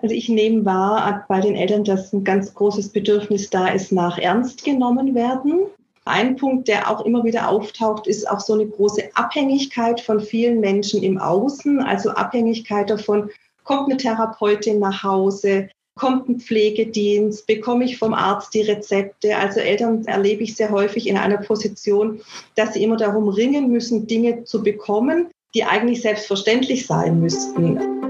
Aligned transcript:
Also 0.00 0.14
ich 0.14 0.28
nehme 0.28 0.64
wahr 0.64 1.24
bei 1.28 1.40
den 1.40 1.56
Eltern, 1.56 1.84
dass 1.84 2.12
ein 2.12 2.22
ganz 2.22 2.54
großes 2.54 2.90
Bedürfnis 2.90 3.50
da 3.50 3.68
ist 3.68 3.90
nach 3.90 4.18
ernst 4.18 4.64
genommen 4.64 5.14
werden. 5.14 5.66
Ein 6.04 6.36
Punkt, 6.36 6.68
der 6.68 6.90
auch 6.90 7.04
immer 7.04 7.24
wieder 7.24 7.48
auftaucht, 7.48 8.06
ist 8.06 8.28
auch 8.30 8.40
so 8.40 8.54
eine 8.54 8.66
große 8.66 9.10
Abhängigkeit 9.14 10.00
von 10.00 10.20
vielen 10.20 10.60
Menschen 10.60 11.02
im 11.02 11.18
Außen, 11.18 11.80
also 11.80 12.10
Abhängigkeit 12.10 12.88
davon, 12.88 13.30
kommt 13.64 13.90
eine 13.90 13.98
Therapeutin 13.98 14.78
nach 14.78 15.02
Hause, 15.02 15.68
kommt 15.96 16.28
ein 16.28 16.40
Pflegedienst, 16.40 17.46
bekomme 17.46 17.84
ich 17.84 17.98
vom 17.98 18.14
Arzt 18.14 18.54
die 18.54 18.62
Rezepte. 18.62 19.36
Also 19.36 19.60
Eltern 19.60 20.04
erlebe 20.06 20.44
ich 20.44 20.54
sehr 20.56 20.70
häufig 20.70 21.08
in 21.08 21.18
einer 21.18 21.38
Position, 21.38 22.22
dass 22.54 22.72
sie 22.74 22.82
immer 22.82 22.96
darum 22.96 23.28
ringen 23.28 23.70
müssen, 23.70 24.06
Dinge 24.06 24.44
zu 24.44 24.62
bekommen, 24.62 25.26
die 25.54 25.64
eigentlich 25.64 26.00
selbstverständlich 26.00 26.86
sein 26.86 27.20
müssten. 27.20 28.07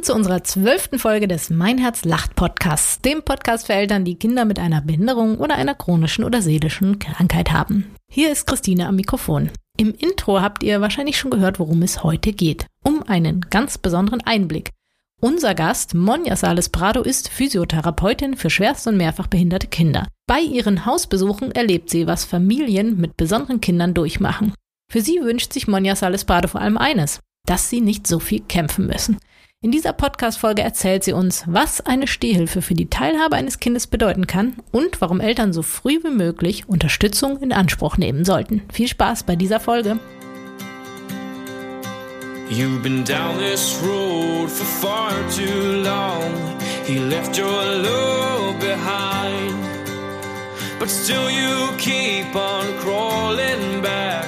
Willkommen 0.00 0.22
zu 0.22 0.30
unserer 0.30 0.44
zwölften 0.44 0.98
Folge 0.98 1.28
des 1.28 1.50
Mein 1.50 1.76
Herz 1.76 2.06
lacht 2.06 2.34
Podcasts, 2.34 3.02
dem 3.02 3.22
Podcast 3.22 3.66
für 3.66 3.74
Eltern, 3.74 4.06
die 4.06 4.14
Kinder 4.14 4.46
mit 4.46 4.58
einer 4.58 4.80
Behinderung 4.80 5.36
oder 5.36 5.56
einer 5.56 5.74
chronischen 5.74 6.24
oder 6.24 6.40
seelischen 6.40 6.98
Krankheit 6.98 7.52
haben. 7.52 7.94
Hier 8.10 8.32
ist 8.32 8.46
Christine 8.46 8.88
am 8.88 8.96
Mikrofon. 8.96 9.50
Im 9.76 9.92
Intro 9.92 10.40
habt 10.40 10.62
ihr 10.62 10.80
wahrscheinlich 10.80 11.18
schon 11.18 11.30
gehört, 11.30 11.58
worum 11.58 11.82
es 11.82 12.02
heute 12.02 12.32
geht. 12.32 12.64
Um 12.82 13.02
einen 13.02 13.42
ganz 13.50 13.76
besonderen 13.76 14.22
Einblick. 14.22 14.70
Unser 15.20 15.54
Gast, 15.54 15.92
Monja 15.92 16.34
Sales 16.34 16.70
Prado, 16.70 17.02
ist 17.02 17.28
Physiotherapeutin 17.28 18.38
für 18.38 18.48
schwerst 18.48 18.86
und 18.86 18.96
mehrfach 18.96 19.26
behinderte 19.26 19.66
Kinder. 19.66 20.06
Bei 20.26 20.40
ihren 20.40 20.86
Hausbesuchen 20.86 21.52
erlebt 21.52 21.90
sie, 21.90 22.06
was 22.06 22.24
Familien 22.24 22.98
mit 22.98 23.18
besonderen 23.18 23.60
Kindern 23.60 23.92
durchmachen. 23.92 24.54
Für 24.90 25.02
sie 25.02 25.20
wünscht 25.20 25.52
sich 25.52 25.68
Monja 25.68 25.94
Sales 25.94 26.24
Prado 26.24 26.48
vor 26.48 26.62
allem 26.62 26.78
eines, 26.78 27.20
dass 27.44 27.68
sie 27.68 27.82
nicht 27.82 28.06
so 28.06 28.18
viel 28.18 28.40
kämpfen 28.40 28.86
müssen. 28.86 29.18
In 29.62 29.72
dieser 29.72 29.92
Podcast-Folge 29.92 30.62
erzählt 30.62 31.04
sie 31.04 31.12
uns, 31.12 31.44
was 31.46 31.82
eine 31.82 32.06
Stehhilfe 32.06 32.62
für 32.62 32.72
die 32.72 32.88
Teilhabe 32.88 33.36
eines 33.36 33.60
Kindes 33.60 33.86
bedeuten 33.86 34.26
kann 34.26 34.56
und 34.72 35.02
warum 35.02 35.20
Eltern 35.20 35.52
so 35.52 35.60
früh 35.60 36.02
wie 36.02 36.08
möglich 36.08 36.66
Unterstützung 36.66 37.36
in 37.42 37.52
Anspruch 37.52 37.98
nehmen 37.98 38.24
sollten. 38.24 38.62
Viel 38.72 38.88
Spaß 38.88 39.24
bei 39.24 39.36
dieser 39.36 39.60
Folge. 39.60 39.98
You've 42.48 42.82
been 42.82 43.04
down 43.04 43.36
this 43.36 43.78
road 43.82 44.48
for 44.48 44.64
far 44.64 45.12
too 45.28 45.82
long. 45.82 46.32
He 46.86 46.98
left 46.98 47.38
your 47.38 47.46
love 47.46 48.58
behind. 48.60 49.54
But 50.78 50.88
still 50.88 51.28
you 51.28 51.68
keep 51.76 52.34
on 52.34 52.64
crawling 52.78 53.82
back 53.82 54.26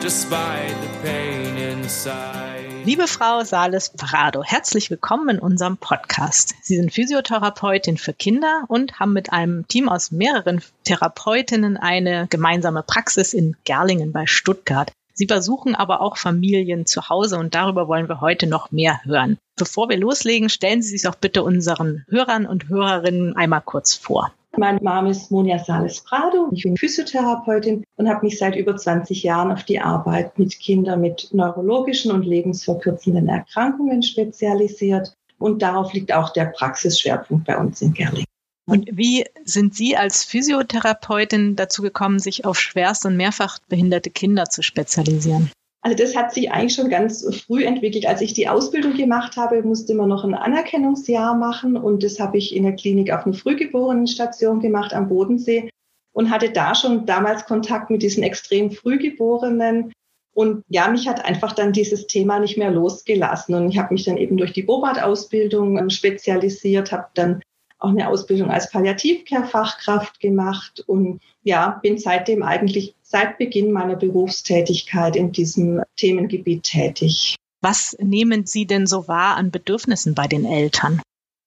despite 0.00 0.74
the 0.82 1.08
pain 1.08 1.56
inside. 1.56 2.61
Liebe 2.84 3.06
Frau 3.06 3.44
Sales 3.44 3.90
Prado, 3.90 4.42
herzlich 4.42 4.90
willkommen 4.90 5.36
in 5.36 5.38
unserem 5.38 5.76
Podcast. 5.76 6.56
Sie 6.62 6.76
sind 6.76 6.92
Physiotherapeutin 6.92 7.96
für 7.96 8.12
Kinder 8.12 8.64
und 8.66 8.98
haben 8.98 9.12
mit 9.12 9.32
einem 9.32 9.68
Team 9.68 9.88
aus 9.88 10.10
mehreren 10.10 10.60
Therapeutinnen 10.82 11.76
eine 11.76 12.26
gemeinsame 12.28 12.82
Praxis 12.82 13.34
in 13.34 13.56
Gerlingen 13.64 14.10
bei 14.10 14.26
Stuttgart. 14.26 14.90
Sie 15.14 15.26
besuchen 15.26 15.76
aber 15.76 16.00
auch 16.00 16.16
Familien 16.16 16.84
zu 16.84 17.08
Hause 17.08 17.38
und 17.38 17.54
darüber 17.54 17.86
wollen 17.86 18.08
wir 18.08 18.20
heute 18.20 18.48
noch 18.48 18.72
mehr 18.72 19.00
hören. 19.04 19.38
Bevor 19.56 19.88
wir 19.88 19.96
loslegen, 19.96 20.48
stellen 20.48 20.82
Sie 20.82 20.90
sich 20.90 21.02
doch 21.02 21.14
bitte 21.14 21.44
unseren 21.44 22.04
Hörern 22.08 22.46
und 22.46 22.68
Hörerinnen 22.68 23.36
einmal 23.36 23.60
kurz 23.60 23.94
vor. 23.94 24.32
Mein 24.58 24.76
Name 24.76 25.10
ist 25.10 25.30
Monja 25.30 25.58
Sales 25.58 26.02
Prado. 26.02 26.48
Ich 26.52 26.64
bin 26.64 26.76
Physiotherapeutin 26.76 27.84
und 27.96 28.08
habe 28.08 28.26
mich 28.26 28.38
seit 28.38 28.54
über 28.54 28.76
20 28.76 29.22
Jahren 29.22 29.50
auf 29.50 29.64
die 29.64 29.80
Arbeit 29.80 30.38
mit 30.38 30.58
Kindern 30.58 31.00
mit 31.00 31.28
neurologischen 31.32 32.12
und 32.12 32.24
lebensverkürzenden 32.24 33.28
Erkrankungen 33.28 34.02
spezialisiert. 34.02 35.14
Und 35.38 35.62
darauf 35.62 35.92
liegt 35.94 36.12
auch 36.12 36.32
der 36.34 36.46
Praxisschwerpunkt 36.46 37.46
bei 37.46 37.56
uns 37.56 37.80
in 37.80 37.94
Gerling. 37.94 38.24
Und 38.66 38.88
wie 38.92 39.24
sind 39.44 39.74
Sie 39.74 39.96
als 39.96 40.22
Physiotherapeutin 40.22 41.56
dazu 41.56 41.82
gekommen, 41.82 42.18
sich 42.18 42.44
auf 42.44 42.60
schwerst 42.60 43.06
und 43.06 43.16
mehrfach 43.16 43.58
behinderte 43.68 44.10
Kinder 44.10 44.44
zu 44.44 44.62
spezialisieren? 44.62 45.50
Also 45.84 45.96
das 45.96 46.14
hat 46.14 46.32
sich 46.32 46.52
eigentlich 46.52 46.74
schon 46.74 46.88
ganz 46.88 47.26
früh 47.44 47.64
entwickelt. 47.64 48.06
Als 48.06 48.20
ich 48.20 48.32
die 48.34 48.48
Ausbildung 48.48 48.94
gemacht 48.94 49.36
habe, 49.36 49.62
musste 49.64 49.94
man 49.94 50.08
noch 50.08 50.24
ein 50.24 50.34
Anerkennungsjahr 50.34 51.34
machen 51.34 51.76
und 51.76 52.04
das 52.04 52.20
habe 52.20 52.38
ich 52.38 52.54
in 52.54 52.62
der 52.62 52.76
Klinik 52.76 53.12
auf 53.12 53.26
einer 53.26 53.34
Frühgeborenenstation 53.34 54.60
gemacht 54.60 54.94
am 54.94 55.08
Bodensee 55.08 55.70
und 56.12 56.30
hatte 56.30 56.50
da 56.50 56.76
schon 56.76 57.04
damals 57.04 57.46
Kontakt 57.46 57.90
mit 57.90 58.02
diesen 58.02 58.22
extrem 58.22 58.70
Frühgeborenen. 58.70 59.92
Und 60.34 60.62
ja, 60.68 60.88
mich 60.88 61.08
hat 61.08 61.24
einfach 61.24 61.52
dann 61.52 61.72
dieses 61.72 62.06
Thema 62.06 62.38
nicht 62.38 62.56
mehr 62.56 62.70
losgelassen. 62.70 63.54
Und 63.54 63.68
ich 63.68 63.78
habe 63.78 63.92
mich 63.92 64.04
dann 64.04 64.16
eben 64.16 64.36
durch 64.36 64.52
die 64.52 64.62
Bobat-Ausbildung 64.62 65.90
spezialisiert, 65.90 66.92
habe 66.92 67.08
dann 67.14 67.42
auch 67.82 67.90
eine 67.90 68.08
Ausbildung 68.08 68.50
als 68.50 68.70
Palliativcare-Fachkraft 68.70 70.20
gemacht 70.20 70.84
und 70.86 71.20
ja, 71.42 71.80
bin 71.82 71.98
seitdem 71.98 72.42
eigentlich 72.42 72.94
seit 73.02 73.38
Beginn 73.38 73.72
meiner 73.72 73.96
Berufstätigkeit 73.96 75.16
in 75.16 75.32
diesem 75.32 75.82
Themengebiet 75.96 76.62
tätig. 76.62 77.36
Was 77.60 77.96
nehmen 78.00 78.46
Sie 78.46 78.66
denn 78.66 78.86
so 78.86 79.08
wahr 79.08 79.36
an 79.36 79.50
Bedürfnissen 79.50 80.14
bei 80.14 80.26
den 80.26 80.44
Eltern? 80.44 81.00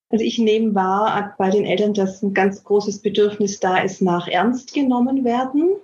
Also 0.09 0.23
ich 0.23 0.37
nehme 0.37 0.75
wahr 0.75 1.35
bei 1.37 1.49
den 1.49 1.65
Eltern, 1.65 1.93
dass 1.93 2.21
ein 2.21 2.33
ganz 2.33 2.63
großes 2.63 2.99
Bedürfnis 2.99 3.59
da 3.59 3.77
ist 3.77 4.01
nach 4.01 4.27
ernst 4.27 4.73
genommen 4.73 5.23
werden 5.23 5.75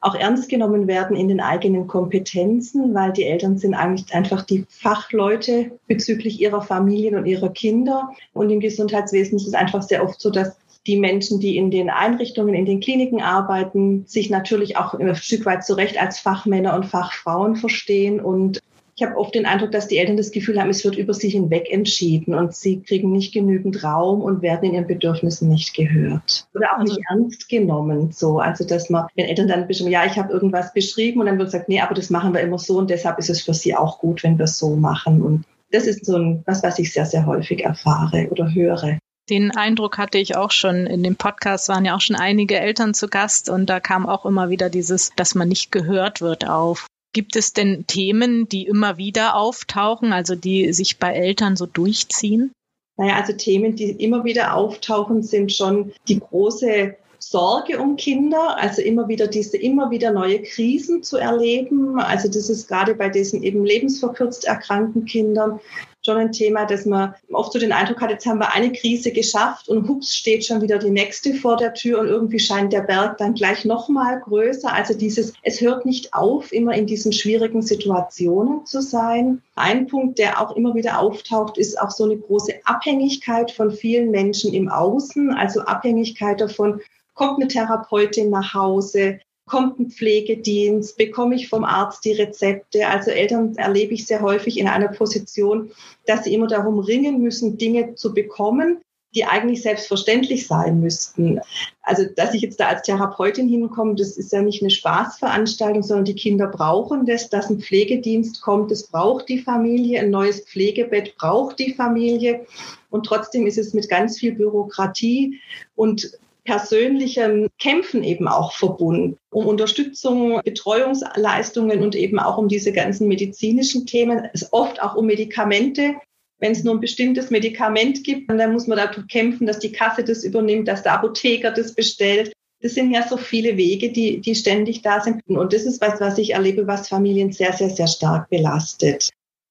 auch 0.00 0.14
ernst 0.14 0.48
genommen 0.48 0.86
werden 0.86 1.16
in 1.16 1.28
den 1.28 1.40
eigenen 1.40 1.86
Kompetenzen, 1.86 2.94
weil 2.94 3.12
die 3.12 3.24
Eltern 3.24 3.58
sind 3.58 3.74
eigentlich 3.74 4.14
einfach 4.14 4.42
die 4.42 4.64
Fachleute 4.68 5.72
bezüglich 5.86 6.40
ihrer 6.40 6.62
Familien 6.62 7.16
und 7.16 7.26
ihrer 7.26 7.50
Kinder. 7.50 8.10
Und 8.32 8.50
im 8.50 8.60
Gesundheitswesen 8.60 9.36
ist 9.36 9.46
es 9.46 9.54
einfach 9.54 9.82
sehr 9.82 10.02
oft 10.02 10.20
so, 10.20 10.30
dass 10.30 10.56
die 10.86 10.98
Menschen, 10.98 11.40
die 11.40 11.58
in 11.58 11.70
den 11.70 11.90
Einrichtungen, 11.90 12.54
in 12.54 12.64
den 12.64 12.80
Kliniken 12.80 13.20
arbeiten, 13.20 14.06
sich 14.06 14.30
natürlich 14.30 14.78
auch 14.78 14.94
ein 14.94 15.14
Stück 15.14 15.44
weit 15.44 15.64
zurecht 15.64 16.00
als 16.00 16.18
Fachmänner 16.18 16.74
und 16.74 16.86
Fachfrauen 16.86 17.56
verstehen 17.56 18.20
und 18.20 18.60
ich 19.00 19.06
habe 19.06 19.16
oft 19.16 19.34
den 19.34 19.46
Eindruck, 19.46 19.72
dass 19.72 19.88
die 19.88 19.96
Eltern 19.96 20.18
das 20.18 20.30
Gefühl 20.30 20.60
haben, 20.60 20.68
es 20.68 20.84
wird 20.84 20.94
über 20.94 21.14
sie 21.14 21.30
hinweg 21.30 21.72
entschieden 21.72 22.34
und 22.34 22.54
sie 22.54 22.82
kriegen 22.82 23.12
nicht 23.12 23.32
genügend 23.32 23.82
Raum 23.82 24.20
und 24.20 24.42
werden 24.42 24.68
in 24.68 24.74
ihren 24.74 24.86
Bedürfnissen 24.86 25.48
nicht 25.48 25.74
gehört 25.74 26.46
oder 26.54 26.74
auch 26.74 26.82
nicht 26.82 27.00
also 27.08 27.22
ernst 27.22 27.48
genommen. 27.48 28.12
So, 28.12 28.40
also 28.40 28.66
dass 28.66 28.90
man, 28.90 29.06
wenn 29.16 29.24
Eltern 29.24 29.48
dann 29.48 29.66
bestimmt, 29.66 29.88
ja, 29.88 30.04
ich 30.04 30.18
habe 30.18 30.30
irgendwas 30.30 30.74
beschrieben 30.74 31.20
und 31.20 31.26
dann 31.26 31.38
wird 31.38 31.48
gesagt, 31.48 31.70
nee, 31.70 31.80
aber 31.80 31.94
das 31.94 32.10
machen 32.10 32.34
wir 32.34 32.42
immer 32.42 32.58
so 32.58 32.76
und 32.76 32.90
deshalb 32.90 33.18
ist 33.18 33.30
es 33.30 33.40
für 33.40 33.54
sie 33.54 33.74
auch 33.74 34.00
gut, 34.00 34.22
wenn 34.22 34.36
wir 34.36 34.44
es 34.44 34.58
so 34.58 34.76
machen. 34.76 35.22
Und 35.22 35.44
das 35.72 35.86
ist 35.86 36.04
so 36.04 36.16
ein, 36.16 36.42
was, 36.44 36.62
was 36.62 36.78
ich 36.78 36.92
sehr, 36.92 37.06
sehr 37.06 37.24
häufig 37.24 37.64
erfahre 37.64 38.28
oder 38.30 38.52
höre. 38.52 38.98
Den 39.30 39.50
Eindruck 39.56 39.96
hatte 39.96 40.18
ich 40.18 40.36
auch 40.36 40.50
schon. 40.50 40.86
In 40.86 41.02
dem 41.02 41.16
Podcast 41.16 41.70
waren 41.70 41.86
ja 41.86 41.96
auch 41.96 42.00
schon 42.02 42.16
einige 42.16 42.60
Eltern 42.60 42.92
zu 42.92 43.08
Gast 43.08 43.48
und 43.48 43.64
da 43.64 43.80
kam 43.80 44.06
auch 44.06 44.26
immer 44.26 44.50
wieder 44.50 44.68
dieses, 44.68 45.12
dass 45.16 45.34
man 45.34 45.48
nicht 45.48 45.72
gehört 45.72 46.20
wird 46.20 46.46
auf. 46.46 46.86
Gibt 47.12 47.34
es 47.36 47.52
denn 47.52 47.86
Themen, 47.86 48.48
die 48.48 48.66
immer 48.66 48.96
wieder 48.96 49.34
auftauchen, 49.34 50.12
also 50.12 50.36
die 50.36 50.72
sich 50.72 50.98
bei 50.98 51.12
Eltern 51.12 51.56
so 51.56 51.66
durchziehen? 51.66 52.52
Naja, 52.96 53.16
also 53.16 53.32
Themen, 53.32 53.76
die 53.76 53.90
immer 53.90 54.24
wieder 54.24 54.54
auftauchen, 54.54 55.22
sind 55.22 55.52
schon 55.52 55.92
die 56.06 56.20
große 56.20 56.96
Sorge 57.18 57.78
um 57.80 57.96
Kinder, 57.96 58.56
also 58.56 58.80
immer 58.82 59.08
wieder 59.08 59.26
diese, 59.26 59.56
immer 59.56 59.90
wieder 59.90 60.10
neue 60.12 60.42
Krisen 60.42 61.02
zu 61.02 61.18
erleben. 61.18 61.98
Also 61.98 62.28
das 62.28 62.48
ist 62.48 62.68
gerade 62.68 62.94
bei 62.94 63.08
diesen 63.08 63.42
eben 63.42 63.64
lebensverkürzt 63.64 64.46
erkrankten 64.46 65.04
Kindern 65.04 65.60
schon 66.04 66.16
ein 66.16 66.32
Thema, 66.32 66.64
dass 66.64 66.86
man 66.86 67.14
oft 67.32 67.52
so 67.52 67.58
den 67.58 67.72
Eindruck 67.72 68.00
hat, 68.00 68.10
jetzt 68.10 68.26
haben 68.26 68.38
wir 68.38 68.52
eine 68.52 68.72
Krise 68.72 69.12
geschafft 69.12 69.68
und 69.68 69.88
hups 69.88 70.14
steht 70.14 70.44
schon 70.44 70.62
wieder 70.62 70.78
die 70.78 70.90
nächste 70.90 71.34
vor 71.34 71.56
der 71.56 71.74
Tür 71.74 72.00
und 72.00 72.08
irgendwie 72.08 72.38
scheint 72.38 72.72
der 72.72 72.82
Berg 72.82 73.18
dann 73.18 73.34
gleich 73.34 73.64
noch 73.64 73.88
mal 73.88 74.20
größer. 74.20 74.72
Also 74.72 74.94
dieses, 74.94 75.34
es 75.42 75.60
hört 75.60 75.84
nicht 75.84 76.14
auf, 76.14 76.52
immer 76.52 76.74
in 76.74 76.86
diesen 76.86 77.12
schwierigen 77.12 77.62
Situationen 77.62 78.64
zu 78.64 78.80
sein. 78.80 79.42
Ein 79.54 79.86
Punkt, 79.86 80.18
der 80.18 80.40
auch 80.40 80.56
immer 80.56 80.74
wieder 80.74 80.98
auftaucht, 80.98 81.58
ist 81.58 81.78
auch 81.80 81.90
so 81.90 82.04
eine 82.04 82.16
große 82.16 82.54
Abhängigkeit 82.64 83.50
von 83.50 83.70
vielen 83.70 84.10
Menschen 84.10 84.54
im 84.54 84.68
Außen, 84.68 85.34
also 85.34 85.60
Abhängigkeit 85.60 86.40
davon, 86.40 86.80
kommt 87.14 87.40
eine 87.40 87.48
Therapeutin 87.48 88.30
nach 88.30 88.54
Hause, 88.54 89.20
kommt 89.46 89.80
ein 89.80 89.90
Pflegedienst, 89.90 90.96
bekomme 90.96 91.34
ich 91.34 91.48
vom 91.48 91.64
Arzt 91.64 92.04
die 92.04 92.12
Rezepte. 92.12 92.86
Also 92.86 93.10
Eltern 93.10 93.56
erlebe 93.56 93.94
ich 93.94 94.06
sehr 94.06 94.22
häufig 94.22 94.58
in 94.58 94.68
einer 94.68 94.88
Position, 94.88 95.72
dass 96.06 96.24
sie 96.24 96.34
immer 96.34 96.46
darum 96.46 96.78
ringen 96.78 97.20
müssen, 97.20 97.58
Dinge 97.58 97.94
zu 97.96 98.14
bekommen, 98.14 98.80
die 99.14 99.24
eigentlich 99.24 99.62
selbstverständlich 99.62 100.46
sein 100.46 100.80
müssten. 100.80 101.40
Also, 101.82 102.04
dass 102.14 102.34
ich 102.34 102.42
jetzt 102.42 102.60
da 102.60 102.68
als 102.68 102.82
Therapeutin 102.82 103.48
hinkomme, 103.48 103.96
das 103.96 104.16
ist 104.16 104.32
ja 104.32 104.40
nicht 104.40 104.62
eine 104.62 104.70
Spaßveranstaltung, 104.70 105.82
sondern 105.82 106.04
die 106.04 106.14
Kinder 106.14 106.46
brauchen 106.46 107.06
das, 107.06 107.28
dass 107.28 107.50
ein 107.50 107.60
Pflegedienst 107.60 108.40
kommt, 108.40 108.70
das 108.70 108.86
braucht 108.86 109.28
die 109.28 109.40
Familie, 109.40 110.00
ein 110.00 110.10
neues 110.10 110.42
Pflegebett 110.42 111.16
braucht 111.16 111.58
die 111.58 111.74
Familie. 111.74 112.46
Und 112.90 113.04
trotzdem 113.04 113.46
ist 113.46 113.58
es 113.58 113.74
mit 113.74 113.88
ganz 113.88 114.18
viel 114.18 114.32
Bürokratie 114.32 115.40
und 115.74 116.18
persönlichem 116.50 117.48
Kämpfen 117.60 118.02
eben 118.02 118.26
auch 118.26 118.52
verbunden, 118.54 119.16
um 119.30 119.46
Unterstützung, 119.46 120.40
Betreuungsleistungen 120.44 121.80
und 121.80 121.94
eben 121.94 122.18
auch 122.18 122.38
um 122.38 122.48
diese 122.48 122.72
ganzen 122.72 123.06
medizinischen 123.06 123.86
Themen, 123.86 124.28
es 124.32 124.52
oft 124.52 124.82
auch 124.82 124.96
um 124.96 125.06
Medikamente. 125.06 125.94
Wenn 126.40 126.50
es 126.50 126.64
nur 126.64 126.74
ein 126.74 126.80
bestimmtes 126.80 127.30
Medikament 127.30 128.02
gibt, 128.02 128.28
dann 128.28 128.52
muss 128.52 128.66
man 128.66 128.78
dafür 128.78 129.06
kämpfen, 129.06 129.46
dass 129.46 129.60
die 129.60 129.70
Kasse 129.70 130.02
das 130.02 130.24
übernimmt, 130.24 130.66
dass 130.66 130.82
der 130.82 130.94
Apotheker 130.94 131.52
das 131.52 131.72
bestellt. 131.72 132.32
Das 132.60 132.74
sind 132.74 132.90
ja 132.90 133.06
so 133.06 133.16
viele 133.16 133.56
Wege, 133.56 133.92
die, 133.92 134.20
die 134.20 134.34
ständig 134.34 134.82
da 134.82 135.00
sind. 135.00 135.22
Und 135.28 135.52
das 135.52 135.62
ist 135.62 135.80
was, 135.80 136.00
was 136.00 136.18
ich 136.18 136.32
erlebe, 136.32 136.66
was 136.66 136.88
Familien 136.88 137.30
sehr, 137.30 137.52
sehr, 137.52 137.70
sehr 137.70 137.86
stark 137.86 138.28
belastet. 138.28 139.10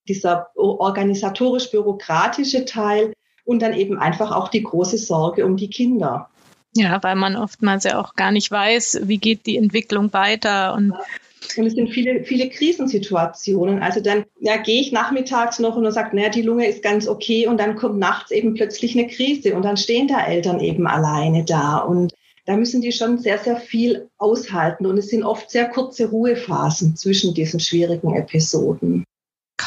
Dieser 0.10 0.50
organisatorisch-bürokratische 0.56 2.66
Teil 2.66 3.13
und 3.46 3.62
dann 3.62 3.74
eben 3.74 3.98
einfach 3.98 4.34
auch 4.34 4.50
die 4.50 4.63
große 4.63 4.98
Sorge 4.98 5.46
um 5.46 5.56
die 5.56 5.69
Kinder. 5.69 6.30
Ja, 6.75 7.01
weil 7.01 7.16
man 7.16 7.36
oftmals 7.36 7.83
ja 7.83 8.00
auch 8.00 8.16
gar 8.16 8.31
nicht 8.31 8.51
weiß, 8.51 9.01
wie 9.04 9.18
geht 9.18 9.45
die 9.45 9.57
Entwicklung 9.57 10.13
weiter 10.13 10.74
und 10.75 10.94
und 11.57 11.66
es 11.66 11.74
sind 11.74 11.89
viele, 11.89 12.24
viele 12.25 12.50
Krisensituationen. 12.50 13.81
Also 13.81 14.01
dann 14.01 14.25
ja, 14.39 14.57
gehe 14.57 14.81
ich 14.81 14.92
nachmittags 14.92 15.57
noch 15.60 15.75
und 15.75 15.92
sage, 15.92 16.16
naja, 16.16 16.30
die 16.30 16.42
Lunge 16.42 16.68
ist 16.68 16.83
ganz 16.83 17.07
okay 17.07 17.48
und 17.48 17.60
dann 17.60 17.75
kommt 17.75 17.98
nachts 17.98 18.31
eben 18.31 18.54
plötzlich 18.54 18.98
eine 18.98 19.07
Krise 19.07 19.56
und 19.56 19.63
dann 19.63 19.77
stehen 19.77 20.07
da 20.07 20.25
Eltern 20.25 20.60
eben 20.60 20.86
alleine 20.86 21.44
da 21.45 21.77
und 21.77 22.13
da 22.45 22.56
müssen 22.56 22.81
die 22.81 22.92
schon 22.92 23.18
sehr, 23.19 23.38
sehr 23.38 23.57
viel 23.57 24.10
aushalten 24.18 24.86
und 24.86 24.98
es 24.98 25.10
sind 25.10 25.24
oft 25.24 25.50
sehr 25.50 25.69
kurze 25.69 26.10
Ruhephasen 26.10 26.95
zwischen 26.95 27.33
diesen 27.33 27.60
schwierigen 27.60 28.15
Episoden 28.15 29.06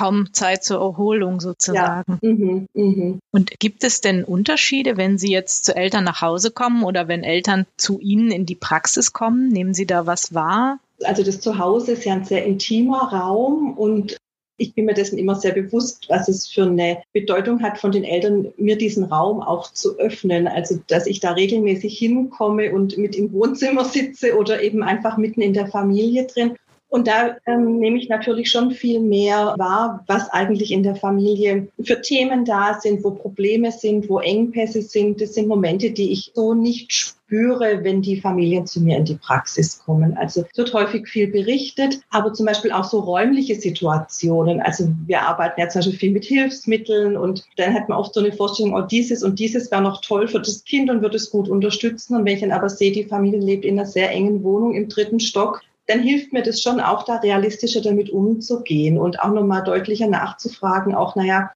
kaum 0.03 0.33
Zeit 0.33 0.65
zur 0.65 0.81
Erholung 0.81 1.41
sozusagen. 1.41 2.19
Ja. 2.21 2.29
Mhm, 2.29 2.67
mh. 2.75 3.19
Und 3.31 3.61
gibt 3.61 3.85
es 3.85 4.01
denn 4.01 4.25
Unterschiede, 4.25 4.97
wenn 4.97 5.17
Sie 5.17 5.31
jetzt 5.31 5.65
zu 5.65 5.77
Eltern 5.77 6.03
nach 6.03 6.21
Hause 6.21 6.51
kommen 6.51 6.83
oder 6.83 7.07
wenn 7.07 7.23
Eltern 7.23 7.67
zu 7.77 8.01
Ihnen 8.01 8.33
in 8.33 8.45
die 8.45 8.57
Praxis 8.57 9.13
kommen? 9.13 9.49
Nehmen 9.49 9.75
Sie 9.75 9.87
da 9.87 10.05
was 10.05 10.35
wahr? 10.35 10.81
Also 11.05 11.23
das 11.23 11.41
Zuhause 11.41 11.93
ist 11.93 12.05
ja 12.05 12.15
ein 12.15 12.25
sehr 12.25 12.45
intimer 12.45 13.13
Raum 13.13 13.79
und 13.79 14.17
ich 14.57 14.75
bin 14.75 14.85
mir 14.87 14.95
dessen 14.95 15.19
immer 15.19 15.35
sehr 15.35 15.53
bewusst, 15.53 16.07
was 16.09 16.29
es 16.29 16.49
für 16.49 16.65
eine 16.65 17.03
Bedeutung 17.13 17.63
hat 17.63 17.79
von 17.79 17.93
den 17.93 18.05
Eltern, 18.05 18.53
mir 18.57 18.77
diesen 18.77 19.05
Raum 19.05 19.41
auch 19.41 19.73
zu 19.73 19.99
öffnen. 19.99 20.47
Also, 20.47 20.79
dass 20.89 21.07
ich 21.07 21.21
da 21.21 21.33
regelmäßig 21.33 21.97
hinkomme 21.99 22.73
und 22.73 22.99
mit 22.99 23.17
im 23.17 23.33
Wohnzimmer 23.33 23.85
sitze 23.85 24.37
oder 24.37 24.63
eben 24.63 24.83
einfach 24.83 25.17
mitten 25.17 25.43
in 25.43 25.55
der 25.55 25.69
Familie 25.69 26.27
drin 26.27 26.57
und 26.93 27.09
da 27.09 27.37
ähm, 27.47 27.79
nehme 27.79 27.97
ich 27.97 28.11
natürlich 28.11 28.51
schon 28.51 28.71
viel 28.71 29.01
mehr 29.01 29.55
wahr, 29.57 30.05
was 30.09 30.29
eigentlich 30.29 30.71
in 30.71 30.83
der 30.83 30.95
Familie 30.95 31.69
für 31.83 32.03
Themen 32.03 32.45
da 32.45 32.79
sind, 32.79 33.03
wo 33.03 33.13
Probleme 33.13 33.73
sind, 33.73 34.11
wo 34.11 34.19
Engpässe 34.19 34.83
sind. 34.83 35.19
Das 35.23 35.33
sind 35.33 35.49
Momente, 35.49 35.91
die 35.91 36.13
ich 36.13 36.33
so 36.35 36.53
nicht 36.53 36.93
spüre, 36.93 37.83
wenn 37.83 38.03
die 38.03 38.21
Familien 38.21 38.67
zu 38.67 38.83
mir 38.83 38.99
in 38.99 39.07
die 39.07 39.15
Praxis 39.15 39.79
kommen. 39.79 40.19
Also 40.19 40.45
es 40.51 40.59
wird 40.59 40.75
häufig 40.75 41.09
viel 41.09 41.29
berichtet, 41.29 41.99
aber 42.11 42.35
zum 42.35 42.45
Beispiel 42.45 42.73
auch 42.73 42.85
so 42.85 43.01
räumliche 43.01 43.55
Situationen. 43.55 44.61
Also 44.61 44.89
wir 45.07 45.23
arbeiten 45.23 45.63
ja 45.63 45.71
zum 45.71 45.79
Beispiel 45.79 45.99
viel 45.99 46.13
mit 46.13 46.27
Hilfsmitteln 46.27 47.17
und 47.17 47.43
dann 47.57 47.73
hat 47.73 47.89
man 47.89 47.97
oft 47.97 48.13
so 48.13 48.21
eine 48.21 48.33
Vorstellung, 48.33 48.75
oh, 48.75 48.83
dieses 48.83 49.23
und 49.23 49.39
dieses 49.39 49.71
wäre 49.71 49.81
noch 49.81 50.03
toll 50.03 50.29
für 50.29 50.41
das 50.41 50.63
Kind 50.65 50.91
und 50.91 51.01
wird 51.01 51.15
es 51.15 51.31
gut 51.31 51.49
unterstützen. 51.49 52.17
Und 52.17 52.27
wenn 52.27 52.35
ich 52.35 52.43
dann 52.43 52.53
aber 52.53 52.69
sehe, 52.69 52.93
die 52.93 53.05
Familie 53.05 53.41
lebt 53.41 53.65
in 53.65 53.79
einer 53.79 53.89
sehr 53.89 54.11
engen 54.11 54.43
Wohnung 54.43 54.75
im 54.75 54.91
dritten 54.91 55.19
Stock, 55.19 55.63
dann 55.87 56.01
hilft 56.01 56.33
mir 56.33 56.43
das 56.43 56.63
schon 56.63 56.81
auch 56.81 57.05
da 57.05 57.17
realistischer 57.17 57.81
damit 57.81 58.11
umzugehen 58.11 58.99
und 58.99 59.21
auch 59.21 59.33
nochmal 59.33 59.65
deutlicher 59.65 60.07
nachzufragen, 60.07 60.95
auch, 60.95 61.17
naja, 61.17 61.53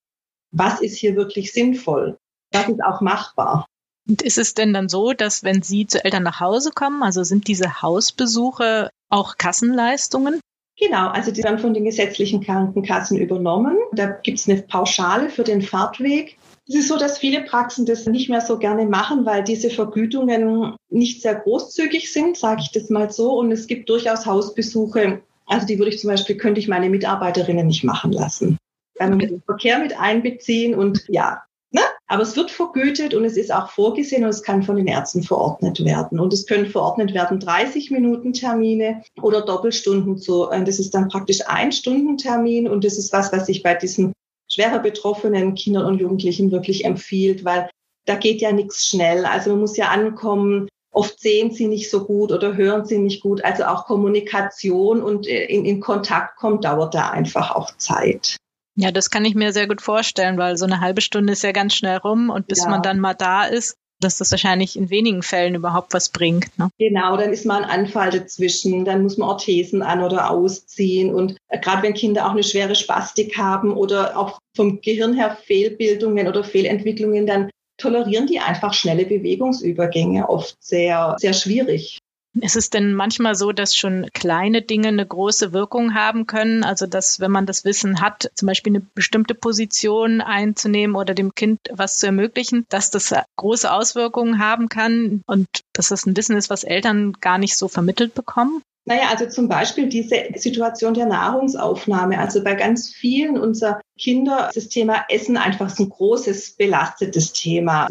was 0.52 0.80
ist 0.80 0.96
hier 0.96 1.16
wirklich 1.16 1.52
sinnvoll? 1.52 2.18
Was 2.52 2.68
ist 2.68 2.82
auch 2.82 3.00
machbar? 3.00 3.66
Und 4.08 4.22
ist 4.22 4.38
es 4.38 4.54
denn 4.54 4.72
dann 4.72 4.88
so, 4.88 5.12
dass 5.12 5.42
wenn 5.42 5.62
Sie 5.62 5.86
zu 5.86 6.04
Eltern 6.04 6.22
nach 6.22 6.40
Hause 6.40 6.70
kommen, 6.70 7.02
also 7.02 7.24
sind 7.24 7.48
diese 7.48 7.82
Hausbesuche 7.82 8.90
auch 9.10 9.36
Kassenleistungen? 9.36 10.40
Genau, 10.78 11.08
also 11.08 11.32
die 11.32 11.42
werden 11.42 11.58
von 11.58 11.74
den 11.74 11.84
gesetzlichen 11.84 12.42
Krankenkassen 12.42 13.18
übernommen. 13.18 13.76
Da 13.92 14.06
gibt 14.06 14.38
es 14.38 14.48
eine 14.48 14.62
Pauschale 14.62 15.30
für 15.30 15.42
den 15.42 15.62
Fahrtweg. 15.62 16.36
Es 16.68 16.74
ist 16.74 16.88
so, 16.88 16.98
dass 16.98 17.18
viele 17.18 17.42
Praxen 17.42 17.86
das 17.86 18.06
nicht 18.06 18.28
mehr 18.28 18.40
so 18.40 18.58
gerne 18.58 18.86
machen, 18.86 19.24
weil 19.24 19.44
diese 19.44 19.70
Vergütungen 19.70 20.74
nicht 20.88 21.22
sehr 21.22 21.36
großzügig 21.36 22.12
sind, 22.12 22.36
sage 22.36 22.62
ich 22.62 22.72
das 22.72 22.90
mal 22.90 23.10
so. 23.12 23.38
Und 23.38 23.52
es 23.52 23.68
gibt 23.68 23.88
durchaus 23.88 24.26
Hausbesuche, 24.26 25.22
also 25.46 25.66
die 25.66 25.78
würde 25.78 25.92
ich 25.92 26.00
zum 26.00 26.10
Beispiel, 26.10 26.36
könnte 26.36 26.60
ich 26.60 26.66
meine 26.66 26.90
Mitarbeiterinnen 26.90 27.68
nicht 27.68 27.84
machen 27.84 28.10
lassen. 28.10 28.58
Weil 28.98 29.10
man 29.10 29.18
den 29.20 29.42
Verkehr 29.42 29.78
mit 29.78 29.98
einbeziehen 29.98 30.74
und 30.74 31.04
ja, 31.08 31.42
ne? 31.70 31.82
aber 32.08 32.22
es 32.22 32.34
wird 32.34 32.50
vergütet 32.50 33.14
und 33.14 33.24
es 33.24 33.36
ist 33.36 33.52
auch 33.52 33.70
vorgesehen 33.70 34.24
und 34.24 34.30
es 34.30 34.42
kann 34.42 34.62
von 34.62 34.76
den 34.76 34.88
Ärzten 34.88 35.22
verordnet 35.22 35.84
werden. 35.84 36.18
Und 36.18 36.32
es 36.32 36.46
können 36.46 36.66
verordnet 36.66 37.14
werden 37.14 37.38
30 37.38 37.92
Minuten 37.92 38.32
Termine 38.32 39.02
oder 39.22 39.42
Doppelstunden 39.42 40.18
zu, 40.18 40.50
äh, 40.50 40.64
das 40.64 40.80
ist 40.80 40.94
dann 40.94 41.08
praktisch 41.08 41.46
ein 41.46 41.70
Stundentermin 41.70 42.68
und 42.68 42.84
das 42.84 42.98
ist 42.98 43.12
was, 43.12 43.32
was 43.32 43.48
ich 43.48 43.62
bei 43.62 43.74
diesen 43.74 44.15
schwerer 44.56 44.78
betroffenen 44.78 45.54
Kindern 45.54 45.84
und 45.84 46.00
Jugendlichen 46.00 46.50
wirklich 46.50 46.84
empfiehlt, 46.84 47.44
weil 47.44 47.68
da 48.06 48.14
geht 48.14 48.40
ja 48.40 48.52
nichts 48.52 48.86
schnell. 48.86 49.26
Also 49.26 49.50
man 49.50 49.60
muss 49.60 49.76
ja 49.76 49.88
ankommen. 49.88 50.68
Oft 50.90 51.20
sehen 51.20 51.50
sie 51.52 51.68
nicht 51.68 51.90
so 51.90 52.06
gut 52.06 52.32
oder 52.32 52.56
hören 52.56 52.86
sie 52.86 52.96
nicht 52.96 53.20
gut. 53.20 53.44
Also 53.44 53.64
auch 53.64 53.84
Kommunikation 53.84 55.02
und 55.02 55.26
äh, 55.26 55.44
in, 55.44 55.66
in 55.66 55.80
Kontakt 55.80 56.36
kommt, 56.36 56.64
dauert 56.64 56.94
da 56.94 57.10
einfach 57.10 57.50
auch 57.54 57.76
Zeit. 57.76 58.36
Ja, 58.76 58.90
das 58.90 59.10
kann 59.10 59.24
ich 59.26 59.34
mir 59.34 59.52
sehr 59.52 59.68
gut 59.68 59.82
vorstellen, 59.82 60.38
weil 60.38 60.56
so 60.56 60.64
eine 60.64 60.80
halbe 60.80 61.02
Stunde 61.02 61.34
ist 61.34 61.42
ja 61.42 61.52
ganz 61.52 61.74
schnell 61.74 61.98
rum 61.98 62.30
und 62.30 62.46
bis 62.46 62.64
ja. 62.64 62.70
man 62.70 62.82
dann 62.82 62.98
mal 62.98 63.14
da 63.14 63.44
ist, 63.44 63.76
dass 64.00 64.18
das 64.18 64.30
wahrscheinlich 64.30 64.76
in 64.76 64.90
wenigen 64.90 65.22
Fällen 65.22 65.54
überhaupt 65.54 65.94
was 65.94 66.10
bringt. 66.10 66.58
Ne? 66.58 66.68
Genau, 66.78 67.16
dann 67.16 67.32
ist 67.32 67.46
mal 67.46 67.64
ein 67.64 67.70
Anfall 67.70 68.10
dazwischen, 68.10 68.84
dann 68.84 69.02
muss 69.02 69.16
man 69.16 69.28
Orthesen 69.28 69.82
an 69.82 70.02
oder 70.02 70.30
ausziehen. 70.30 71.14
Und 71.14 71.36
äh, 71.48 71.58
gerade 71.58 71.82
wenn 71.82 71.94
Kinder 71.94 72.26
auch 72.26 72.32
eine 72.32 72.44
schwere 72.44 72.74
Spastik 72.74 73.38
haben 73.38 73.72
oder 73.72 74.18
auch 74.18 74.38
vom 74.54 74.80
Gehirn 74.80 75.14
her 75.14 75.36
Fehlbildungen 75.44 76.28
oder 76.28 76.44
Fehlentwicklungen, 76.44 77.26
dann 77.26 77.50
tolerieren 77.78 78.26
die 78.26 78.40
einfach 78.40 78.72
schnelle 78.72 79.04
Bewegungsübergänge 79.04 80.28
oft 80.28 80.56
sehr, 80.60 81.16
sehr 81.18 81.32
schwierig. 81.32 81.98
Ist 82.40 82.56
es 82.56 82.70
denn 82.70 82.94
manchmal 82.94 83.34
so, 83.34 83.52
dass 83.52 83.76
schon 83.76 84.08
kleine 84.12 84.62
Dinge 84.62 84.88
eine 84.88 85.06
große 85.06 85.52
Wirkung 85.52 85.94
haben 85.94 86.26
können? 86.26 86.64
Also, 86.64 86.86
dass 86.86 87.20
wenn 87.20 87.30
man 87.30 87.46
das 87.46 87.64
Wissen 87.64 88.00
hat, 88.00 88.30
zum 88.34 88.46
Beispiel 88.46 88.72
eine 88.72 88.86
bestimmte 88.94 89.34
Position 89.34 90.20
einzunehmen 90.20 90.96
oder 90.96 91.14
dem 91.14 91.34
Kind 91.34 91.60
was 91.72 91.98
zu 91.98 92.06
ermöglichen, 92.06 92.66
dass 92.68 92.90
das 92.90 93.14
große 93.36 93.70
Auswirkungen 93.72 94.38
haben 94.38 94.68
kann 94.68 95.22
und 95.26 95.46
dass 95.72 95.88
das 95.88 96.06
ein 96.06 96.16
Wissen 96.16 96.36
ist, 96.36 96.50
was 96.50 96.64
Eltern 96.64 97.14
gar 97.20 97.38
nicht 97.38 97.56
so 97.56 97.68
vermittelt 97.68 98.14
bekommen? 98.14 98.62
Naja, 98.88 99.08
also 99.10 99.26
zum 99.26 99.48
Beispiel 99.48 99.88
diese 99.88 100.26
Situation 100.36 100.94
der 100.94 101.06
Nahrungsaufnahme. 101.06 102.18
Also 102.18 102.44
bei 102.44 102.54
ganz 102.54 102.88
vielen 102.88 103.36
unserer 103.36 103.80
Kinder 103.98 104.48
ist 104.48 104.56
das 104.56 104.68
Thema 104.68 105.04
Essen 105.08 105.36
einfach 105.36 105.70
so 105.70 105.82
ein 105.82 105.88
großes, 105.88 106.52
belastetes 106.52 107.32
Thema. 107.32 107.88